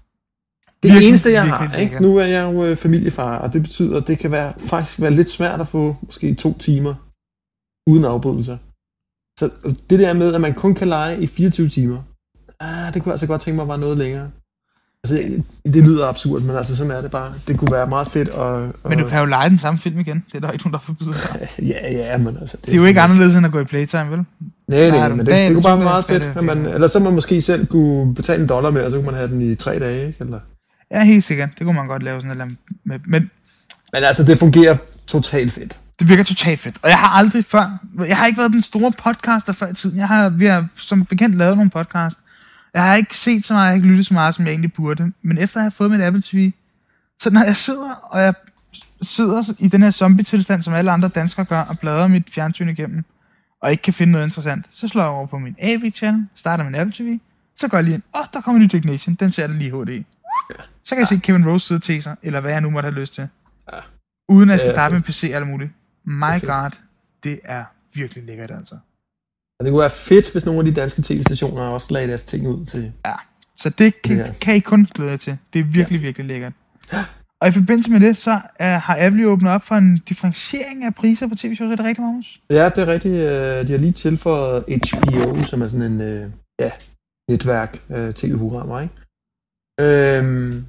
[0.83, 2.03] Det virkelig, eneste, jeg virkelig har, ikke?
[2.03, 5.11] nu er jeg jo øh, familiefar, og det betyder, at det kan være, faktisk være
[5.11, 6.95] lidt svært at få måske to timer
[7.87, 8.57] uden afbrydelser.
[9.39, 9.51] Så
[9.91, 11.99] det der med, at man kun kan lege i 24 timer,
[12.61, 14.31] ah, det kunne jeg altså godt tænke mig var noget længere.
[15.05, 17.35] Altså, det lyder absurd, men altså sådan er det bare.
[17.49, 18.89] Det kunne være meget fedt at...
[18.91, 20.25] Men du kan jo lege den samme film igen.
[20.27, 21.49] Det er der ikke nogen, der forbyder dig.
[21.69, 22.57] Ja, ja, men altså...
[22.65, 24.25] Det er jo ikke anderledes end at gå i Playtime, vel?
[24.69, 26.23] Nej, nej, men en dag det, det kunne bare være meget fedt.
[26.23, 29.07] At man, eller så man måske selv kunne betale en dollar med, og så kunne
[29.07, 30.17] man have den i tre dage, ikke?
[30.21, 30.41] Eller...
[30.91, 31.49] Ja, helt sikkert.
[31.59, 32.99] Det kunne man godt lave sådan et eller andet med.
[33.07, 33.31] Men
[33.93, 34.77] Men altså, det fungerer
[35.07, 35.79] totalt fedt.
[35.99, 36.79] Det virker totalt fedt.
[36.83, 37.79] Og jeg har aldrig før...
[38.09, 39.99] Jeg har ikke været den store podcaster før i tiden.
[39.99, 42.19] Jeg har, vi har som bekendt lavet nogle podcast.
[42.75, 44.73] Jeg har ikke set så meget, jeg har ikke lyttet så meget, som jeg egentlig
[44.73, 45.13] burde.
[45.23, 46.53] Men efter at have fået mit Apple TV,
[47.23, 48.35] så når jeg sidder, og jeg
[49.03, 53.05] sidder i den her zombie-tilstand, som alle andre danskere gør, og bladrer mit fjernsyn igennem,
[53.63, 56.75] og ikke kan finde noget interessant, så slår jeg over på min AV-channel, starter min
[56.75, 57.19] Apple TV,
[57.57, 59.57] så går jeg lige ind, åh, oh, der kommer en ny Dignation, den ser det
[59.57, 60.05] lige HD.
[60.85, 63.01] Så kan jeg se Kevin Rose sidde til sig, eller hvad jeg nu måtte have
[63.01, 63.29] lyst til.
[63.73, 63.79] Ja.
[64.29, 65.17] Uden at jeg skal starte med en fedt.
[65.17, 65.73] PC eller muligt.
[66.07, 66.71] My er god,
[67.25, 68.75] det er virkelig lækkert altså.
[69.61, 72.49] Og det kunne være fedt, hvis nogle af de danske tv-stationer også lagde deres ting
[72.49, 72.93] ud til.
[73.07, 73.15] Ja.
[73.57, 75.39] Så det kan, Det er- kan I kun glæde jer til.
[75.53, 76.03] Det er virkelig, ja.
[76.07, 76.53] virkelig lækkert.
[77.41, 78.31] Og i forbindelse med det, så
[78.61, 81.71] uh, har Apple åbnet op for en differentiering af priser på tv-shows.
[81.73, 82.41] Er det rigtigt, Magnus?
[82.51, 83.15] Ja, det er rigtigt.
[83.15, 86.31] øh, De har lige tilføjet HBO, som er sådan en øh,
[86.61, 86.71] ja,
[87.31, 88.95] netværk øh, tv-programmer, ikke?
[89.81, 90.65] Øhm,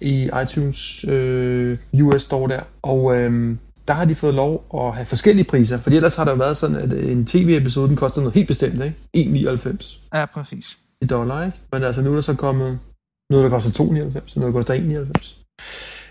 [0.00, 2.62] I iTunes øh, US Store der.
[2.82, 3.58] Og øhm,
[3.92, 6.56] der har de fået lov at have forskellige priser, fordi ellers har der jo været
[6.56, 9.50] sådan, at en tv-episode, den koster noget helt bestemt, ikke?
[9.50, 10.78] 1,99 Ja, præcis.
[11.02, 11.58] i dollar, ikke?
[11.72, 12.78] Men altså nu er der så kommet
[13.30, 14.74] noget, der koster 2,99, og noget, der koster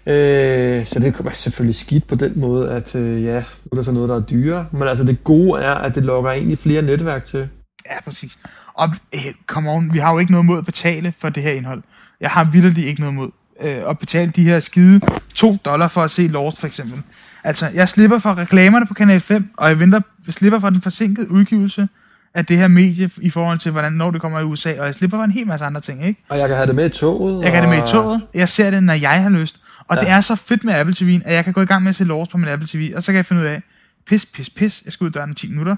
[0.05, 0.11] 1,99.
[0.11, 3.83] Øh, så det være selvfølgelig skidt på den måde, at øh, ja, nu er der
[3.83, 4.65] så noget, der er dyrere.
[4.71, 7.49] Men altså det gode er, at det lokker egentlig flere netværk til.
[7.85, 8.37] Ja, præcis.
[8.73, 11.51] Og eh, come on, vi har jo ikke noget mod at betale for det her
[11.51, 11.83] indhold.
[12.19, 13.29] Jeg har vidderligt ikke noget mod
[13.61, 15.01] øh, at betale de her skide
[15.35, 17.01] 2 dollar for at se Lost, for eksempel.
[17.43, 20.81] Altså, jeg slipper for reklamerne på Kanal 5, og jeg venter, jeg slipper for den
[20.81, 21.87] forsinkede udgivelse
[22.35, 24.93] af det her medie i forhold til, hvordan når det kommer i USA, og jeg
[24.95, 26.23] slipper for en hel masse andre ting, ikke?
[26.29, 27.43] Og jeg kan have det med i toget.
[27.43, 29.55] Jeg kan have det med i og- toget, jeg ser det, når jeg har lyst,
[29.87, 30.01] og ja.
[30.01, 31.95] Det er så fedt med Apple TV'en, at jeg kan gå i gang med at
[31.95, 33.61] se Lost på min Apple TV, og så kan jeg finde ud af,
[34.07, 35.75] pis, pis, pis, jeg skal ud af døren om 10 minutter,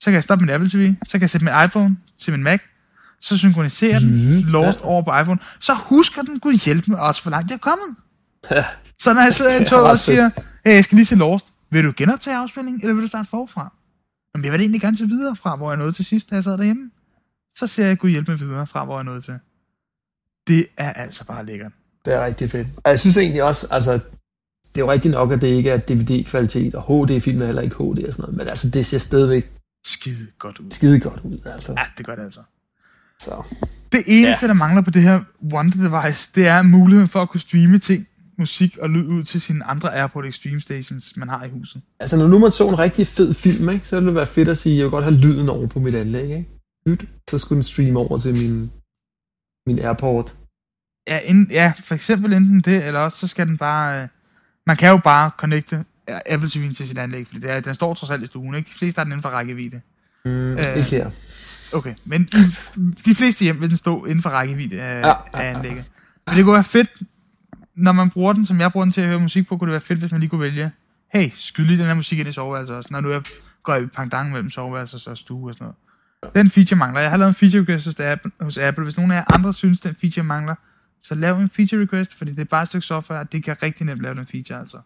[0.00, 2.42] så kan jeg stoppe min Apple TV, så kan jeg sætte min iPhone til min
[2.42, 2.60] Mac,
[3.20, 7.30] så synkroniserer den Lost over på iPhone, så husker den, gud hjælp mig også, hvor
[7.30, 7.96] langt jeg er kommet.
[8.50, 8.64] Ja.
[8.98, 10.30] Så når jeg sidder i toget og siger,
[10.64, 13.72] hey, jeg skal lige se Lost, vil du genoptage afspilningen, eller vil du starte forfra?
[14.34, 16.44] Jamen, jeg vil egentlig gerne til videre fra, hvor jeg nåede til sidst, da jeg
[16.44, 16.90] sad derhjemme.
[17.56, 19.38] Så ser jeg, gud hjælp mig videre fra, hvor jeg nåede til.
[20.46, 21.72] Det er altså bare lækkert.
[22.04, 22.68] Det er rigtig fedt.
[22.76, 25.78] Og jeg synes egentlig også, altså, det er jo rigtigt nok, at det ikke er
[25.78, 29.52] DVD-kvalitet, og HD-film er heller ikke HD og sådan noget, men altså, det ser stadigvæk
[29.86, 30.70] Skide godt ud.
[30.70, 31.72] skide godt ud, altså.
[31.72, 32.40] Ja, det gør det altså.
[33.20, 33.56] Så.
[33.92, 34.48] Det eneste, ja.
[34.48, 35.20] der mangler på det her
[35.52, 38.06] Wonder Device, det er muligheden for at kunne streame ting,
[38.38, 41.82] musik og lyd ud til sine andre Airport Extreme Stations, man har i huset.
[42.00, 44.48] Altså, når nu man så en rigtig fed film, ikke, så ville det være fedt
[44.48, 46.48] at sige, at jeg vil godt have lyden over på mit anlæg, ikke?
[46.86, 48.70] Lyt, så skulle den streame over til min,
[49.66, 50.34] min airport.
[51.08, 54.02] Ja, ind, ja, for eksempel enten det, eller også så skal den bare...
[54.02, 54.08] Øh,
[54.66, 55.84] man kan jo bare connecte
[56.26, 58.68] Apple TV'en til sit anlæg, fordi det er, den står trods alt i stuen, ikke?
[58.68, 59.80] De fleste har den inden for rækkevidde.
[60.24, 60.76] Mm, Øh.
[60.76, 61.10] Ikke her.
[61.74, 62.24] Okay, men
[63.04, 65.56] de fleste hjem vil den stå inden for rækkevidde af, ja, Ja, af ja, ja.
[65.56, 65.84] anlægget.
[66.26, 66.90] Men det kunne være fedt,
[67.78, 69.72] når man bruger den, som jeg bruger den til at høre musik på, kunne det
[69.72, 70.70] være fedt, hvis man lige kunne vælge,
[71.12, 73.22] hey, skyd lige den her musik ind i soveværelset også, når nu jeg
[73.62, 76.34] går i pangdang mellem soveværelset og stue og sådan noget.
[76.34, 77.00] Den feature mangler.
[77.00, 78.30] Jeg har lavet en feature request hos Apple.
[78.40, 78.84] Hos Apple.
[78.84, 80.54] Hvis nogen af jer andre synes, den feature mangler,
[81.02, 83.56] så lav en feature request, fordi det er bare et stykke software, og det kan
[83.62, 84.78] rigtig nemt lave den feature, altså.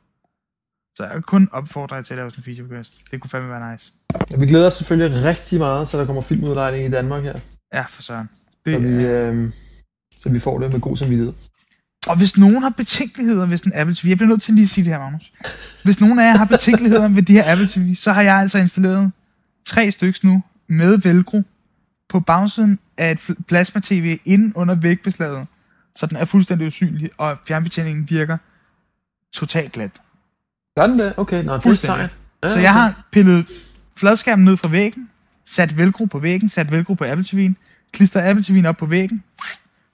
[0.96, 2.92] Så jeg kan kun opfordre jer til at lave sådan en feature request.
[3.10, 3.92] Det kunne fandme være nice.
[4.30, 7.38] Ja, vi glæder os selvfølgelig rigtig meget, så der kommer filmudlejning i Danmark her.
[7.74, 8.28] Ja, for søren.
[8.32, 9.50] Så Det, vi, er- øh,
[10.16, 11.34] så vi får det med god samvittighed.
[12.08, 14.64] Og hvis nogen har betænkeligheder ved sådan en Apple TV, jeg bliver nødt til lige
[14.64, 15.32] at sige det her, Magnus.
[15.84, 18.58] Hvis nogen af jer har betænkeligheder ved de her Apple TV, så har jeg altså
[18.58, 19.12] installeret
[19.66, 21.42] tre stykker nu med velcro
[22.08, 25.46] på bagsiden af et plasma-tv inden under vægbeslaget,
[25.96, 28.36] så den er fuldstændig usynlig, og fjernbetjeningen virker
[29.34, 29.90] totalt glat.
[30.76, 31.14] Gør den det?
[31.16, 32.16] Okay, nå, det er sejt.
[32.44, 33.46] Ja, Så jeg har pillet
[33.96, 35.10] fladskærmen ned fra væggen,
[35.46, 37.52] sat velcro på væggen, sat velcro på Apple TV'en,
[37.92, 39.22] klistret Apple TV'en op på væggen.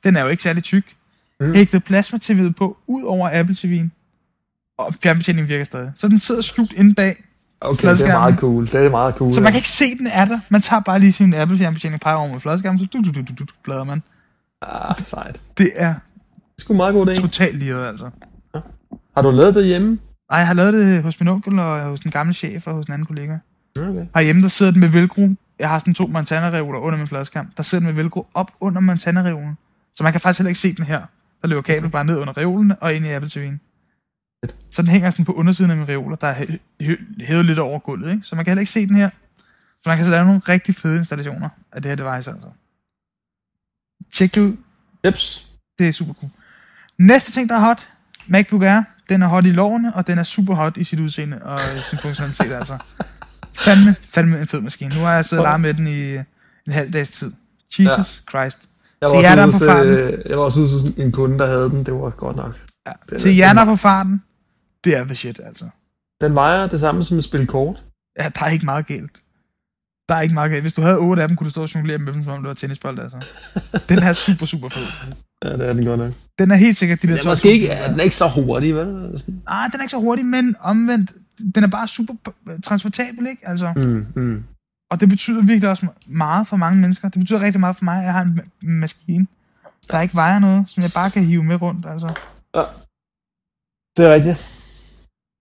[0.05, 0.98] Den er jo ikke særlig tyk.
[1.41, 1.55] Mm.
[1.55, 3.89] Hægtet plasma-TV'et på, ud over Apple TV'en.
[4.79, 5.93] Og fjernbetjeningen virker stadig.
[5.97, 7.25] Så den sidder skjult inde bag.
[7.61, 8.67] Okay, det er meget cool.
[8.67, 9.33] Det er meget cool.
[9.33, 9.45] Så ja.
[9.45, 10.41] man kan ikke se, den er der.
[10.49, 13.21] Man tager bare lige sin Apple fjernbetjening, peger over med fladskærmen, så du, du, du,
[13.21, 14.03] du, du, bladrer man.
[14.63, 15.41] Ah, sejt.
[15.59, 15.95] Det er Det
[16.59, 17.21] er sgu meget god idé.
[17.21, 18.11] totalt liret, altså.
[19.17, 19.99] Har du lavet det hjemme?
[20.31, 22.87] Ej, jeg har lavet det hos min onkel og hos den gamle chef og hos
[22.87, 23.37] en anden kollega.
[23.79, 24.07] Okay.
[24.15, 25.29] Herhjemme, der sidder den med velcro.
[25.59, 27.47] Jeg har sådan to Montana-reoler under min fladskærm.
[27.57, 29.57] Der sidder den med velcro op under Montana-reolen.
[29.97, 31.01] Så man kan faktisk heller ikke se den her.
[31.43, 33.59] Der løber kablet bare ned under reolen og ind i Apple TV'en.
[34.71, 37.59] Så den hænger sådan på undersiden af mine reoler, der er hæ- hæ- hævet lidt
[37.59, 38.11] over gulvet.
[38.11, 38.23] Ikke?
[38.23, 39.11] Så man kan heller ikke se den her.
[39.83, 42.49] Så man kan så lave nogle rigtig fede installationer af det her device, altså.
[44.15, 44.57] Tjek det ud.
[45.07, 45.45] Jeps.
[45.79, 46.31] Det er super cool.
[46.99, 47.89] Næste ting, der er hot,
[48.27, 48.83] MacBook Air.
[49.09, 51.99] Den er hot i lårene, og den er super hot i sit udseende og sin
[51.99, 52.79] funktionalitet, altså.
[53.55, 54.95] Fandme, fandme en fed maskine.
[54.95, 56.15] Nu har jeg siddet og leget med den i
[56.67, 57.33] en halv dags tid.
[57.79, 58.31] Jesus ja.
[58.31, 58.68] Christ.
[59.03, 59.91] Jeg Til var, er også på ude farten.
[60.05, 61.85] hos, øh, jeg var også ude hos en kunde, der havde den.
[61.87, 62.61] Det var godt nok.
[62.87, 62.93] Ja.
[63.11, 64.23] Det Til jer, der er på farten,
[64.85, 65.65] det er the shit, altså.
[66.21, 67.85] Den vejer det samme som et spil kort.
[68.21, 69.11] Ja, der er ikke meget galt.
[70.09, 70.63] Der er ikke meget galt.
[70.63, 72.39] Hvis du havde otte af dem, kunne du stå og jonglere med dem, som om
[72.43, 73.19] det var tennisbold, altså.
[73.89, 74.83] Den er super, super fed.
[75.45, 76.13] Ja, det er den godt nok.
[76.39, 78.75] Den er helt sikkert de Den er måske ikke, ja, den er ikke så hurtig,
[78.75, 78.87] vel?
[78.87, 81.13] Nej, den er ikke så hurtig, men omvendt,
[81.55, 82.15] den er bare super
[82.65, 83.49] transportabel, ikke?
[83.49, 84.45] Altså, Mm, mm.
[84.91, 87.09] Og det betyder virkelig også meget for mange mennesker.
[87.09, 89.27] Det betyder rigtig meget for mig, at jeg har en ma- maskine,
[89.91, 92.07] der ikke vejer noget, som jeg bare kan hive med rundt, altså.
[93.97, 94.39] Det er rigtigt.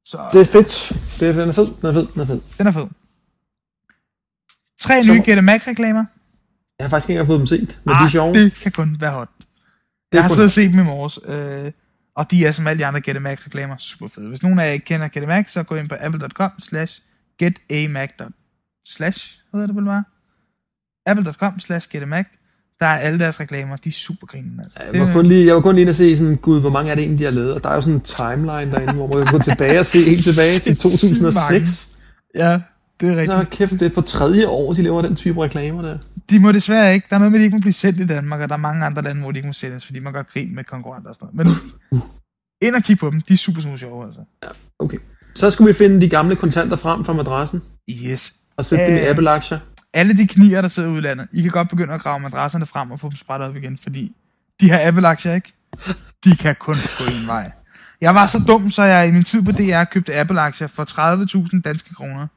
[0.07, 0.71] Så Det er fedt.
[1.19, 2.41] Det er, den er fed, den er fed, den er fed.
[2.57, 2.87] den er fed.
[4.79, 6.05] Tre Så- nye Get Mac-reklamer.
[6.79, 8.29] Jeg har faktisk ikke engang fået dem set, men de er sjove.
[8.29, 9.29] Ah, det kan kun være hot.
[9.39, 9.45] Det
[10.13, 11.71] Jeg har siddet og set dem i morges, øh,
[12.15, 14.27] og de er som alle de andre Get Mac-reklamer super fede.
[14.27, 17.01] Hvis nogen af jer ikke kender Get Mac, så gå ind på apple.com slash
[17.39, 18.09] getamac.
[18.95, 20.03] Slash, hedder det vel bare?
[21.05, 22.25] apple.com slash getamac.
[22.79, 24.63] Der er alle deres reklamer, de er super grinende.
[24.63, 24.79] Altså.
[24.93, 26.91] Jeg var, kun lige, jeg var kun lige inde og se sådan, gud, hvor mange
[26.91, 27.53] er det egentlig, de har lavet?
[27.53, 30.03] Og der er jo sådan en timeline derinde, hvor man kan gå tilbage og se
[30.03, 31.97] helt tilbage til Sindssygt 2006.
[32.35, 32.61] Ja,
[32.99, 33.31] det er rigtigt.
[33.39, 35.97] Så kæft, det er på tredje år, de laver den type reklamer der.
[36.29, 37.07] De må desværre ikke.
[37.09, 38.59] Der er noget med, at de ikke må blive sendt i Danmark, og der er
[38.59, 41.15] mange andre lande, hvor de ikke må sendes, fordi man gør grin med konkurrenter og
[41.15, 41.47] sådan noget.
[41.47, 41.71] Men
[42.61, 43.21] ind og kig på dem.
[43.21, 44.19] De er super, super sjove, altså.
[44.79, 44.97] Okay.
[45.35, 47.61] Så skulle vi finde de gamle kontanter frem fra madrassen,
[47.91, 48.33] Yes.
[48.57, 49.09] Og sætte dem i Øh.
[49.09, 49.59] Apple-aktier.
[49.93, 52.65] Alle de knier, der sidder ude i landet, I kan godt begynde at grave madrasserne
[52.65, 54.11] frem og få dem spredt op igen, fordi
[54.61, 55.53] de her Apple-aktier, ikke?
[56.23, 57.51] De kan kun gå en vej.
[58.01, 60.85] Jeg var så dum, så jeg i min tid på DR købte Apple-aktier for
[61.53, 62.27] 30.000 danske kroner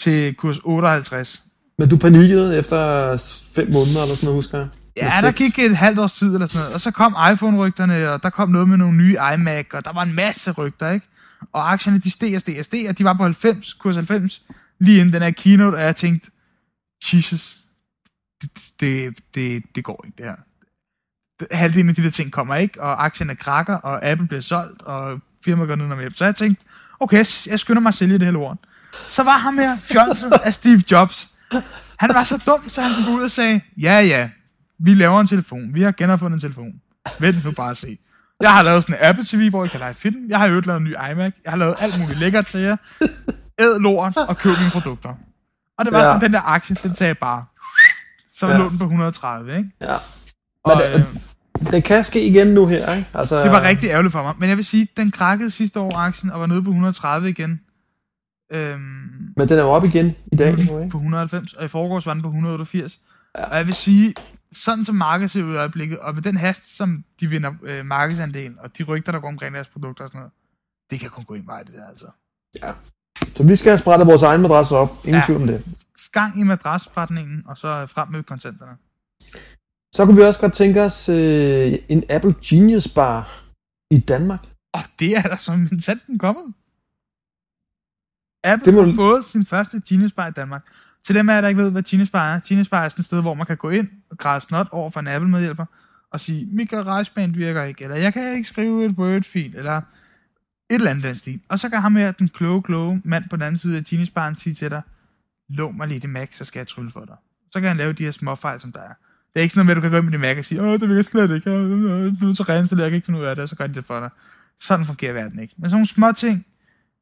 [0.00, 1.42] til kurs 58.
[1.78, 2.76] Men du panikkede efter
[3.54, 4.68] fem måneder, eller sådan noget, husker jeg?
[4.96, 8.22] Ja, der gik et halvt års tid eller sådan noget, og så kom iPhone-rygterne, og
[8.22, 11.06] der kom noget med nogle nye iMac, og der var en masse rygter, ikke?
[11.52, 14.42] Og aktierne, de steg og steg og steg, og de var på 90, kurs 90,
[14.82, 16.30] lige inden den her keynote, og jeg tænkte,
[17.12, 17.56] Jesus,
[18.42, 20.36] det, det, det, det går ikke, det her.
[21.56, 25.20] Halvdelen af de der ting kommer ikke, og aktierne krakker, og Apple bliver solgt, og
[25.44, 26.14] firmaet går ned med hjem.
[26.14, 26.64] Så jeg tænkte,
[27.00, 28.56] okay, jeg skynder mig at sælge det her lort.
[29.08, 31.28] Så var ham her, fjolset af Steve Jobs.
[31.98, 34.30] Han var så dum, så han gik ud og sagde, ja ja,
[34.78, 35.74] vi laver en telefon.
[35.74, 36.72] Vi har genopfundet en telefon.
[37.18, 37.98] Vent nu bare at se.
[38.40, 40.28] Jeg har lavet sådan en Apple TV, hvor I kan lege film.
[40.28, 41.32] Jeg har jo lavet en ny iMac.
[41.44, 42.76] Jeg har lavet alt muligt lækkert til jer.
[43.60, 45.14] Æd lort og køb mine produkter.
[45.78, 46.04] Og det var Ja.
[46.04, 47.44] sådan, den der aktie, den sagde bare.
[48.30, 48.58] Så Ja.
[48.58, 49.70] lå den på 130, ikke?
[49.80, 49.94] Ja.
[50.64, 51.06] Og, Men det-
[51.64, 53.08] øh, Det kan ske igen nu her, ikke?
[53.14, 54.34] Altså, det var rigtig ærgerligt for mig.
[54.38, 57.60] Men jeg vil sige, den krakkede sidste år aktien og var nede på 130 igen.
[58.52, 58.80] Øhm,
[59.36, 60.90] Men den er jo op igen i dag, nu ikke?
[60.90, 62.98] på 190, og i forgårs var den på 188.
[63.38, 63.44] Ja.
[63.44, 64.14] Og jeg vil sige,
[64.52, 67.86] sådan som markedet ser ud i øjeblikket, og med den hast, som de vinder øh,
[67.86, 70.32] markedsandel, og de rygter, der går omkring deres produkter og sådan noget,
[70.90, 72.06] det kan kun gå en vej, det der altså.
[73.34, 74.90] Så vi skal have sprættet vores egen madras op.
[75.04, 75.26] Ingen Ja.
[75.26, 75.64] tvivl om det.
[76.12, 78.72] Gang i madrassprætningen, og så frem med kontanterne.
[79.94, 83.40] Så kunne vi også godt tænke os øh, en Apple Genius Bar
[83.90, 84.46] i Danmark.
[84.74, 86.54] Og det er der som en sanden kommet.
[88.44, 90.64] Apple Det må har fået sin første Genius Bar i Danmark.
[91.06, 92.40] Til dem af jer, der ikke ved, hvad Genius Bar er.
[92.48, 94.90] Genius Bar er sådan et sted, hvor man kan gå ind og græde snot over
[94.90, 95.64] for en Apple-medhjælper
[96.12, 99.80] og sige, mit GarageBand virker ikke, eller jeg kan ikke skrive et Word-fil, eller
[100.72, 101.40] et eller andet den stil.
[101.48, 104.10] Og så kan ham her, den kloge, kloge mand på den anden side af Genius
[104.10, 104.82] Baren, sige til dig,
[105.48, 107.16] lån mig lige det Mac, så skal jeg trylle for dig.
[107.50, 108.92] Så kan han lave de her små fejl, som der er.
[109.34, 110.44] Det er ikke sådan noget med, at du kan gå ind med din Mac og
[110.44, 113.06] sige, åh, det virker slet ikke, jeg er nødt til at reinstallere, jeg kan ikke
[113.06, 114.10] finde ud af det, og så gør de det for dig.
[114.60, 115.54] Sådan fungerer verden ikke.
[115.58, 116.46] Men sådan nogle små ting,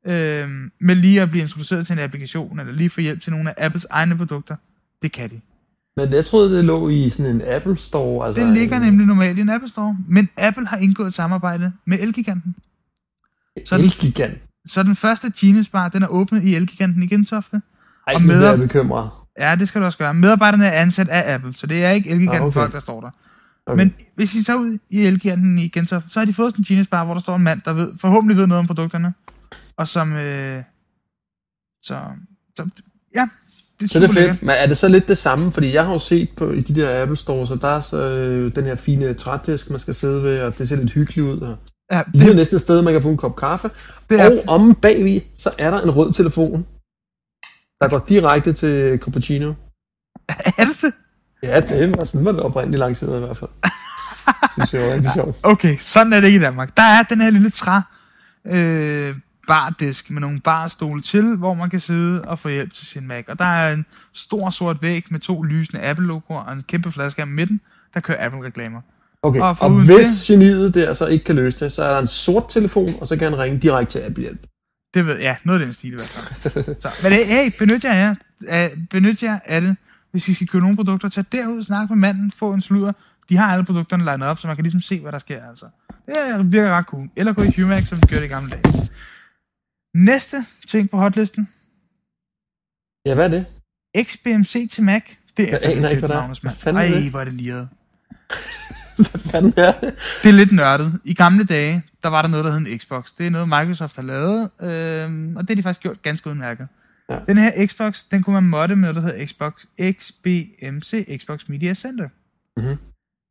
[0.06, 0.48] øh,
[0.80, 3.66] med lige at blive introduceret til en applikation, eller lige få hjælp til nogle af
[3.66, 4.56] Apples egne produkter,
[5.02, 5.40] det kan de.
[5.96, 8.26] Men jeg troede, det lå i sådan en Apple Store.
[8.26, 11.14] Altså, Det ligger en- nemlig normalt i en Apple Store, men Apple har indgået et
[11.14, 12.54] samarbejde med Elgiganten.
[13.66, 14.38] Sådan- Elgigant.
[14.66, 17.62] Så den første Genius Bar, den er åbnet i Elgiganten i Gentofte.
[18.06, 19.10] Ej, Og medar- jeg bekymret.
[19.38, 20.14] Ja, det skal du også gøre.
[20.14, 22.54] Medarbejderne er ansat af Apple, så det er ikke Elgiganten Ah, okay.
[22.54, 23.10] folk, der står der.
[23.66, 23.76] Okay.
[23.76, 26.64] Men hvis I tager ud i Elgiganten i Gentofte, så har de fået sådan en
[26.64, 29.14] Genius Bar, hvor der står en mand, der ved, forhåbentlig ved noget om produkterne,
[29.76, 30.12] og som...
[30.12, 30.62] Øh,
[31.82, 31.98] så,
[32.56, 32.68] så,
[33.14, 33.28] ja,
[33.80, 34.30] det er Så det er lækkert.
[34.36, 34.42] fedt.
[34.42, 35.52] Men er det så lidt det samme?
[35.52, 37.96] Fordi jeg har jo set på i de der Apple Store, så der er så
[38.10, 41.40] øh, den her fine trædisk, man skal sidde ved, og det ser lidt hyggeligt ud.
[41.40, 41.58] Og
[41.90, 43.70] Ja, det, næsten et sted, man kan få en kop kaffe.
[44.10, 46.66] det er, Og om bagved, så er der en rød telefon,
[47.80, 49.54] der går direkte til cappuccino.
[50.28, 50.94] er det det?
[51.42, 53.50] Ja, det var sådan, var det oprindeligt lanceret i hvert fald.
[54.52, 55.36] synes jeg var rigtig sjovt.
[55.42, 56.76] Okay, sådan er det ikke i Danmark.
[56.76, 57.80] Der er den her lille træ
[58.46, 59.14] øh,
[59.48, 63.24] bardisk med nogle barstole til, hvor man kan sidde og få hjælp til sin Mac.
[63.28, 67.22] Og der er en stor sort væg med to lysende Apple-logoer og en kæmpe flaske
[67.22, 67.60] i midten,
[67.94, 68.80] der kører Apple-reklamer.
[69.22, 72.06] Okay, Og og, hvis geniet der så ikke kan løse det, så er der en
[72.06, 74.46] sort telefon, og så kan han ringe direkte til Apple Hjælp.
[74.94, 76.80] Det ved ja, noget af den stil i hvert fald.
[76.80, 78.16] Så, men hey, benyt jer af,
[78.48, 79.76] af, benyt jer af det.
[80.10, 82.92] Hvis I skal købe nogle produkter, tag derud, snak med manden, få en sludder.
[83.28, 85.48] De har alle produkterne legnet op, så man kan ligesom se, hvad der sker.
[85.48, 85.66] Altså.
[86.06, 87.08] Det virker ret cool.
[87.16, 88.90] Eller gå i Humax, som vi gjorde det i gamle dage.
[89.94, 91.48] Næste ting på hotlisten.
[93.06, 93.46] Ja, hvad er det?
[94.06, 95.02] XBMC til Mac.
[95.36, 96.20] Det er Jeg aner ikke, hvad der er.
[96.20, 97.10] Magnus, Ej, det?
[97.10, 97.68] hvor er det liret.
[99.10, 99.94] Hvad fanden er det?
[100.22, 101.00] Det er lidt nørdet.
[101.04, 103.10] I gamle dage, der var der noget, der hed en Xbox.
[103.18, 106.68] Det er noget, Microsoft har lavet, øhm, og det har de faktisk gjort ganske udmærket.
[107.10, 107.18] Ja.
[107.28, 111.74] Den her Xbox, den kunne man modde med noget, der hedder Xbox XBMC, Xbox Media
[111.74, 112.08] Center.
[112.56, 112.76] Mhm.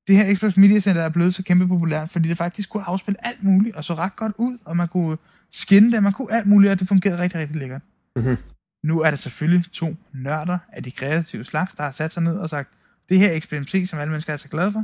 [0.08, 3.26] Det her Xbox Media Center er blevet så kæmpe populært, fordi det faktisk kunne afspille
[3.28, 5.18] alt muligt, og så ret godt ud, og man kunne
[5.52, 7.82] skinne det, man kunne alt muligt, og det fungerede rigtig, rigtig lækkert.
[8.16, 8.38] Mhm.
[8.84, 12.38] Nu er der selvfølgelig to nørder af de kreative slags, der har sat sig ned
[12.38, 12.70] og sagt,
[13.10, 14.84] det her XBMC, som alle mennesker er så glade for,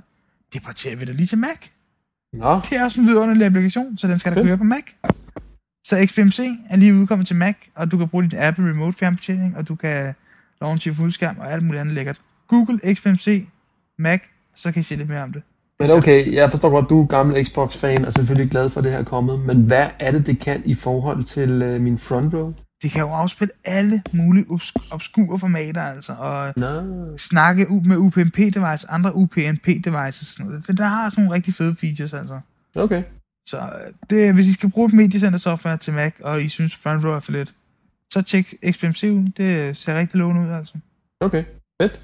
[0.53, 1.57] det porterer vi da lige til Mac.
[2.33, 4.83] Nå, Det er også en vidunderlig applikation, så den skal da køre på Mac.
[5.85, 6.39] Så XBMC
[6.69, 9.75] er lige udkommet til Mac, og du kan bruge din Apple Remote fjernbetjening, og du
[9.75, 10.13] kan
[10.61, 12.21] launche fuldskærm og alt muligt andet lækkert.
[12.47, 13.45] Google XBMC
[13.99, 14.19] Mac,
[14.55, 15.41] så kan I se lidt mere om det.
[15.79, 18.91] men okay, jeg forstår godt, du er gammel Xbox-fan, og selvfølgelig glad for, at det
[18.91, 19.39] her er kommet.
[19.39, 22.53] Men hvad er det, det kan i forhold til øh, min front row?
[22.85, 28.85] Det kan jo afspille alle mulige obs- obskure formater, altså, og Nå, snakke med UPnP-device,
[28.89, 30.67] andre UPnP-devices, sådan noget.
[30.67, 32.39] Det der har sådan nogle rigtig fede features, altså.
[32.75, 33.03] okay.
[33.47, 37.05] Så øh, det, hvis I skal bruge mediecenter software til Mac, og I synes Front
[37.05, 37.53] Row er for lidt,
[38.13, 39.31] så tjek XBMC ud.
[39.37, 40.73] Det ser rigtig lovende ud, altså.
[41.19, 41.43] Okay,
[41.81, 41.99] fedt.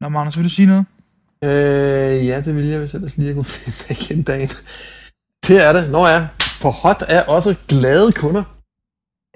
[0.00, 0.84] Nå, Magnus, vil du sige noget?
[1.44, 4.48] Øh, ja, det ville jeg, hvis ellers lige jeg kunne finde væk en dag.
[5.46, 5.90] Det er det.
[5.90, 6.28] Nå ja,
[6.62, 8.44] på hot er også glade kunder.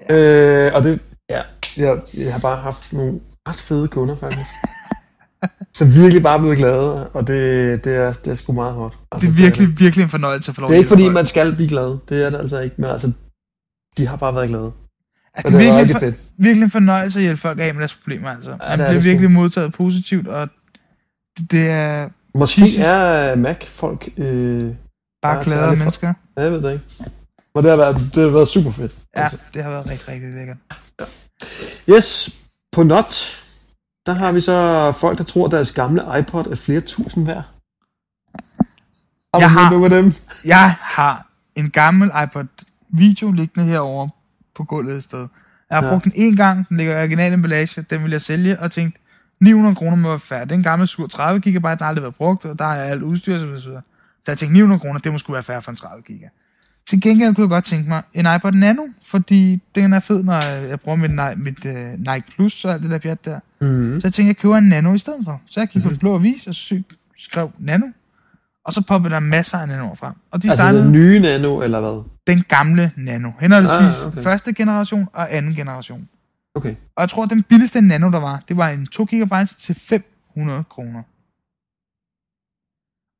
[0.09, 0.99] Øh, og det,
[1.29, 1.41] ja,
[1.77, 3.19] jeg, jeg har bare haft nogle
[3.49, 4.49] ret fede kunder, faktisk.
[5.77, 8.97] Som virkelig bare er blevet glade, og det, det, er, det er sgu meget hot.
[9.11, 11.25] Altså, Det er virkelig, virkelig en fornøjelse at få lov Det er ikke fordi, man
[11.25, 11.97] skal blive glad.
[12.09, 13.11] Det er det altså ikke, men altså,
[13.97, 14.71] de har bare været glade.
[15.33, 16.15] Altså, det det er virkelig, en fedt.
[16.15, 18.49] for, virkelig en fornøjelse at hjælpe folk af med deres problemer, altså.
[18.49, 19.09] Man det er bliver det sgu.
[19.09, 20.47] virkelig modtaget positivt, og
[21.37, 22.77] det, det er Måske Jesus.
[22.79, 24.09] er Mac-folk...
[24.17, 24.75] Øh, bare
[25.21, 26.13] Bare glade for- mennesker.
[26.37, 26.85] Ja, jeg ved det ikke.
[27.55, 28.95] Men det har været, det har været super fedt.
[29.17, 30.57] Ja, det har været rigtig, rigtig lækkert.
[31.89, 32.39] Yes,
[32.71, 33.39] på Not,
[34.05, 37.43] der har vi så folk, der tror, at deres gamle iPod er flere tusind værd.
[39.33, 40.13] Har Jeg har- nogle af dem?
[40.45, 42.45] Jeg har en gammel iPod
[42.89, 44.09] video liggende herovre
[44.55, 45.27] på gulvet et sted.
[45.69, 45.89] Jeg har Ja.
[45.89, 48.99] brugt den en gang, den ligger i original emballage, den vil jeg sælge, og tænkte,
[49.41, 50.49] 900 kroner må være færdig.
[50.49, 52.83] Det er en gammel sur 30 GB, den har aldrig været brugt, og der er
[52.83, 53.81] alt udstyr så videre.
[54.25, 56.21] Så jeg tænkte, 900 kroner, det må sgu være færre for en 30 GB.
[56.89, 60.33] Til gengæld kunne jeg godt tænke mig en iPod Nano, fordi den er fed, når
[60.69, 63.39] jeg bruger mit, mit uh, Nike Plus og alt det der pjat der.
[63.61, 63.99] Mm.
[64.01, 65.41] Så jeg tænkte, jeg køber en Nano i stedet for.
[65.45, 66.73] Så jeg gik på den blå avis og sy-
[67.17, 67.85] skrev Nano,
[68.65, 70.13] og så poppede der masser af Nanoer frem.
[70.31, 72.03] Og de Altså startede den nye Nano, eller hvad?
[72.27, 73.31] den gamle Nano.
[73.39, 74.21] Henholdsvis Ah, okay.
[74.23, 76.07] første generation og anden generation.
[76.55, 76.75] Okay.
[76.95, 79.75] Og jeg tror, at den billigste Nano, der var, det var en 2 GB til
[79.75, 81.03] 500 kroner.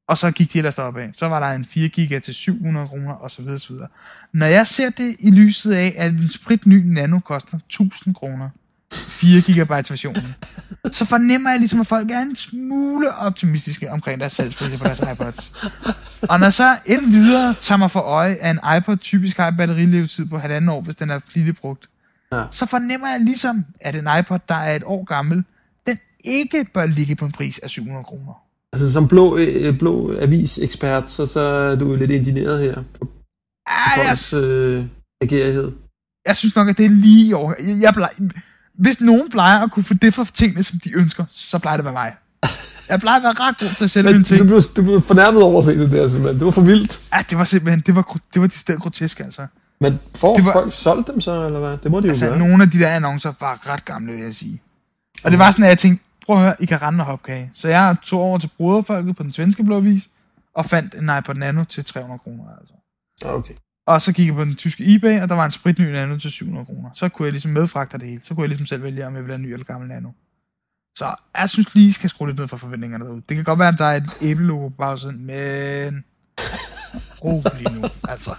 [0.08, 1.10] Og så gik de ellers deroppe af.
[1.14, 3.88] Så var der en 4 GB til 700 kroner, og så videre, så videre.
[4.34, 8.50] Når jeg ser det i lyset af, at en spritny Nano koster 1000 kroner,
[8.94, 10.36] 4 GB versionen,
[10.92, 15.00] så fornemmer jeg ligesom, at folk er en smule optimistiske omkring deres salgspriser på deres
[15.00, 15.54] iPods.
[16.30, 16.78] Og når så
[17.08, 20.82] videre tager mig for øje, at en iPod typisk har en batterilevetid på halvanden år,
[20.82, 21.90] hvis den er flittigt brugt,
[22.32, 22.44] Ja.
[22.52, 25.44] så fornemmer jeg ligesom, at en iPod, der er et år gammel,
[25.88, 28.43] den ikke bør ligge på en pris af 700 kroner.
[28.74, 33.08] Altså som blå, øh, blå avisekspert, så, så er du lidt indineret her på
[33.68, 34.84] Ej, jeg, folks øh,
[35.22, 35.72] agerighed.
[36.28, 37.56] jeg synes nok, at det er lige i år.
[37.60, 38.14] Jeg, jeg plejer,
[38.80, 41.82] hvis nogen plejer at kunne få det for tingene, som de ønsker, så plejer det
[41.82, 42.14] at være mig.
[42.90, 44.40] Jeg plejer at være ret god til at sælge mine ting.
[44.40, 46.40] du blev, du blev fornærmet over at se det der, simpelthen.
[46.40, 47.00] Det var for vildt.
[47.14, 49.48] Ja, det var simpelthen, det var, det var de stedet grotesk, altså.
[49.82, 51.78] Men får Det var- folk solgt dem så, eller hvad?
[51.78, 52.40] Det må de jo Altså, gøre.
[52.40, 54.62] nogle af de der annoncer var ret gamle, vil jeg sige.
[55.24, 57.52] Og det var sådan, at jeg tænkte, prøv at høre, I kan rende og hopkage.
[57.54, 60.10] Så jeg tog over til broderfolket på den svenske blåvis,
[60.56, 62.74] og fandt en iPod Nano til 300 kroner, altså.
[63.26, 63.54] Okay.
[63.88, 66.32] Og så gik jeg på den tyske eBay, og der var en spritny Nano til
[66.32, 66.90] 700 kroner.
[66.96, 68.22] Så kunne jeg ligesom medfragte det hele.
[68.24, 70.10] Så kunne jeg ligesom selv vælge, om jeg ville have en ny eller gammel Nano.
[70.98, 73.22] Så jeg synes lige, I skal skrue lidt ned for forventningerne derude.
[73.30, 76.04] Det kan godt være, at der er et æblelogo på bagsiden, men...
[77.24, 78.32] Rolig nu, altså.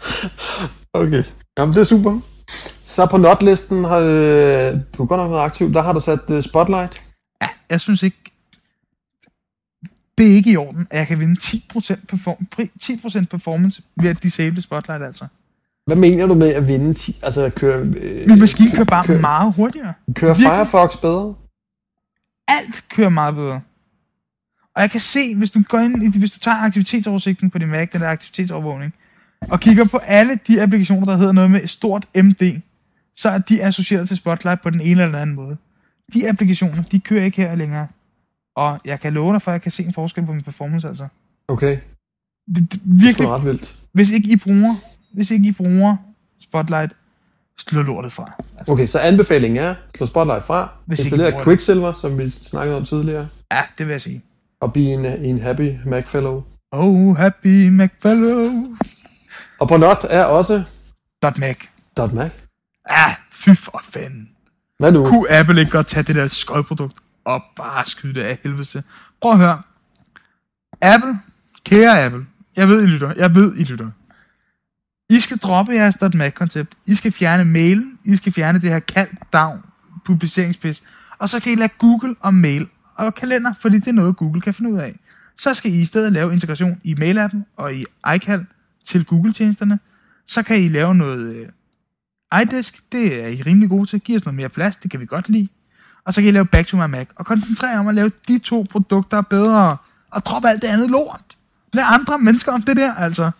[0.92, 1.24] Okay.
[1.58, 2.20] Jamen, det er super.
[2.84, 5.72] Så på notlisten har øh, du godt nok været aktiv.
[5.72, 7.13] Der har du sat øh, Spotlight.
[7.74, 8.16] Jeg synes ikke...
[10.18, 14.08] Det er ikke i orden, at jeg kan vinde 10%, perform- pri- 10% performance ved
[14.08, 15.26] at disable Spotlight, altså.
[15.86, 17.20] Hvad mener du med at vinde 10?
[17.22, 17.78] Altså at køre...
[17.80, 19.94] Øh, Min maskine kører bare kører, meget hurtigere.
[20.14, 20.34] kører.
[20.34, 21.34] Firefox bedre?
[22.48, 23.60] alt kører meget bedre.
[24.76, 27.68] Og jeg kan se, hvis du går ind, i- hvis du tager aktivitetsoversigten på din
[27.68, 28.94] Mac, den der aktivitetsovervågning,
[29.40, 32.60] og kigger på alle de applikationer, der hedder noget med stort MD,
[33.16, 35.56] så er de associeret til Spotlight på den ene eller den anden måde.
[36.12, 37.88] De applikationer, de kører ikke her længere.
[38.56, 40.88] Og jeg kan love dig for, at jeg kan se en forskel på min performance,
[40.88, 41.08] altså.
[41.48, 41.78] Okay.
[42.54, 43.74] Det, det, Det virkelig, sgu ret vildt.
[43.92, 44.74] hvis ikke I bruger,
[45.14, 45.96] hvis ikke I bruger
[46.42, 46.92] Spotlight,
[47.58, 48.32] slå lortet fra.
[48.58, 51.44] Altså, Okay, så anbefalingen er, slå Spotlight fra, Hvis installere det.
[51.44, 54.22] Quicksilver, som vi snakkede om tidligere, ja, det vil jeg sige.
[54.60, 56.42] og blive en, en happy Mac fellow.
[56.72, 58.76] Oh, happy McFellow.
[59.60, 60.64] Og på not er også
[61.22, 61.56] Dot Mac.
[62.12, 62.30] .Mac.
[62.90, 64.28] Ja, fy for fanden.
[64.78, 65.08] Hvad nu?
[65.08, 68.82] Kunne Apple ikke godt tage det der skodprodukt og bare skyde det af helvede til?
[69.20, 69.62] Prøv at høre.
[70.80, 71.18] Apple,
[71.64, 73.90] kære Apple, jeg ved, I lytter, jeg ved, I lytter.
[75.10, 76.74] I skal droppe jeres .Mac-koncept.
[76.86, 77.98] I skal fjerne mailen.
[78.04, 79.62] I skal fjerne det her kald down
[80.04, 80.82] publiceringspis.
[81.18, 84.40] Og så kan I lade Google og mail og kalender, fordi det er noget, Google
[84.40, 84.94] kan finde ud af.
[85.36, 88.46] Så skal I i stedet lave integration i mailappen og i iCal
[88.84, 89.78] til Google-tjenesterne.
[90.26, 91.48] Så kan I lave noget øh,
[92.42, 94.00] iDisk, det er I rimelig gode til.
[94.00, 95.48] Giv os noget mere plads, det kan vi godt lide.
[96.06, 98.10] Og så kan I lave Back to my Mac, og koncentrere jer om at lave
[98.28, 99.76] de to produkter bedre,
[100.10, 101.36] og droppe alt det andet lort.
[101.72, 103.30] Lad andre mennesker om det der, altså.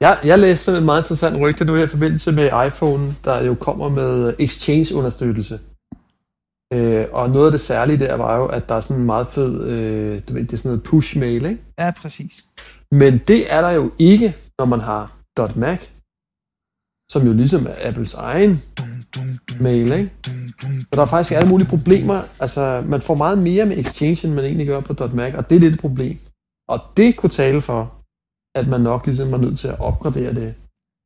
[0.00, 3.42] Jeg, jeg læste sådan en meget interessant rygte nu her i forbindelse med iPhone, der
[3.42, 5.60] jo kommer med Exchange-understøttelse.
[6.72, 9.26] Øh, og noget af det særlige der var jo, at der er sådan en meget
[9.26, 11.62] fed, øh, du ved, det er sådan noget push-mail, ikke?
[11.78, 12.44] Ja, præcis.
[12.90, 15.10] Men det er der jo ikke, når man har
[15.56, 15.80] .Mac,
[17.12, 18.52] som jo ligesom er Apples egen
[19.60, 20.10] mail, ikke?
[20.90, 22.18] Og der er faktisk alle mulige problemer.
[22.40, 25.56] Altså, man får meget mere med Exchange, end man egentlig gør på .Mac, og det
[25.56, 26.18] er lidt et problem.
[26.68, 27.80] Og det kunne tale for,
[28.58, 30.54] at man nok ligesom var nødt til at opgradere det.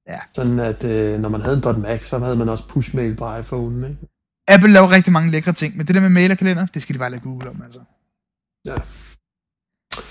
[0.08, 0.20] Ja.
[0.34, 3.88] Sådan at øh, når man havde en .Mac, så havde man også push-mail på iPhone,
[3.88, 4.00] ikke?
[4.48, 6.94] Apple laver rigtig mange lækre ting, men det der med mail og kalender, det skal
[6.94, 7.80] de bare lade Google om, altså.
[8.66, 8.76] Ja.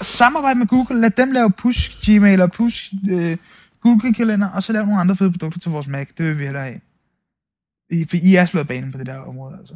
[0.01, 3.37] Samarbejde med Google, lad dem lave push Gmail og push øh,
[3.85, 6.07] Google kalender, og så lave nogle andre fede produkter til vores Mac.
[6.17, 6.79] Det vil vi hellere have.
[7.91, 9.75] I, for I er slået banen på det der område, altså.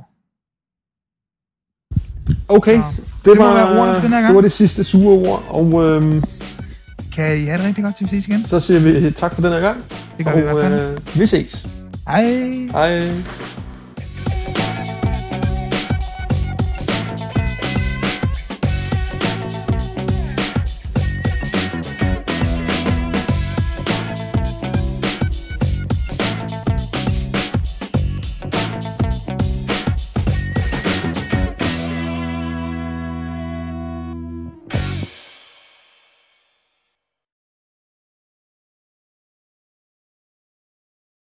[2.48, 4.28] Okay, Så, det, det var, for den her gang.
[4.28, 6.22] det var det sidste sure ord, og øhm,
[7.14, 8.46] Kan I have det rigtig godt til vi ses igen?
[8.46, 9.84] så siger vi tak for den her gang,
[10.18, 10.98] Det gør vi i hvert og fald.
[10.98, 11.68] øh, vi ses.
[12.08, 12.24] Hej!
[12.72, 13.22] Hej.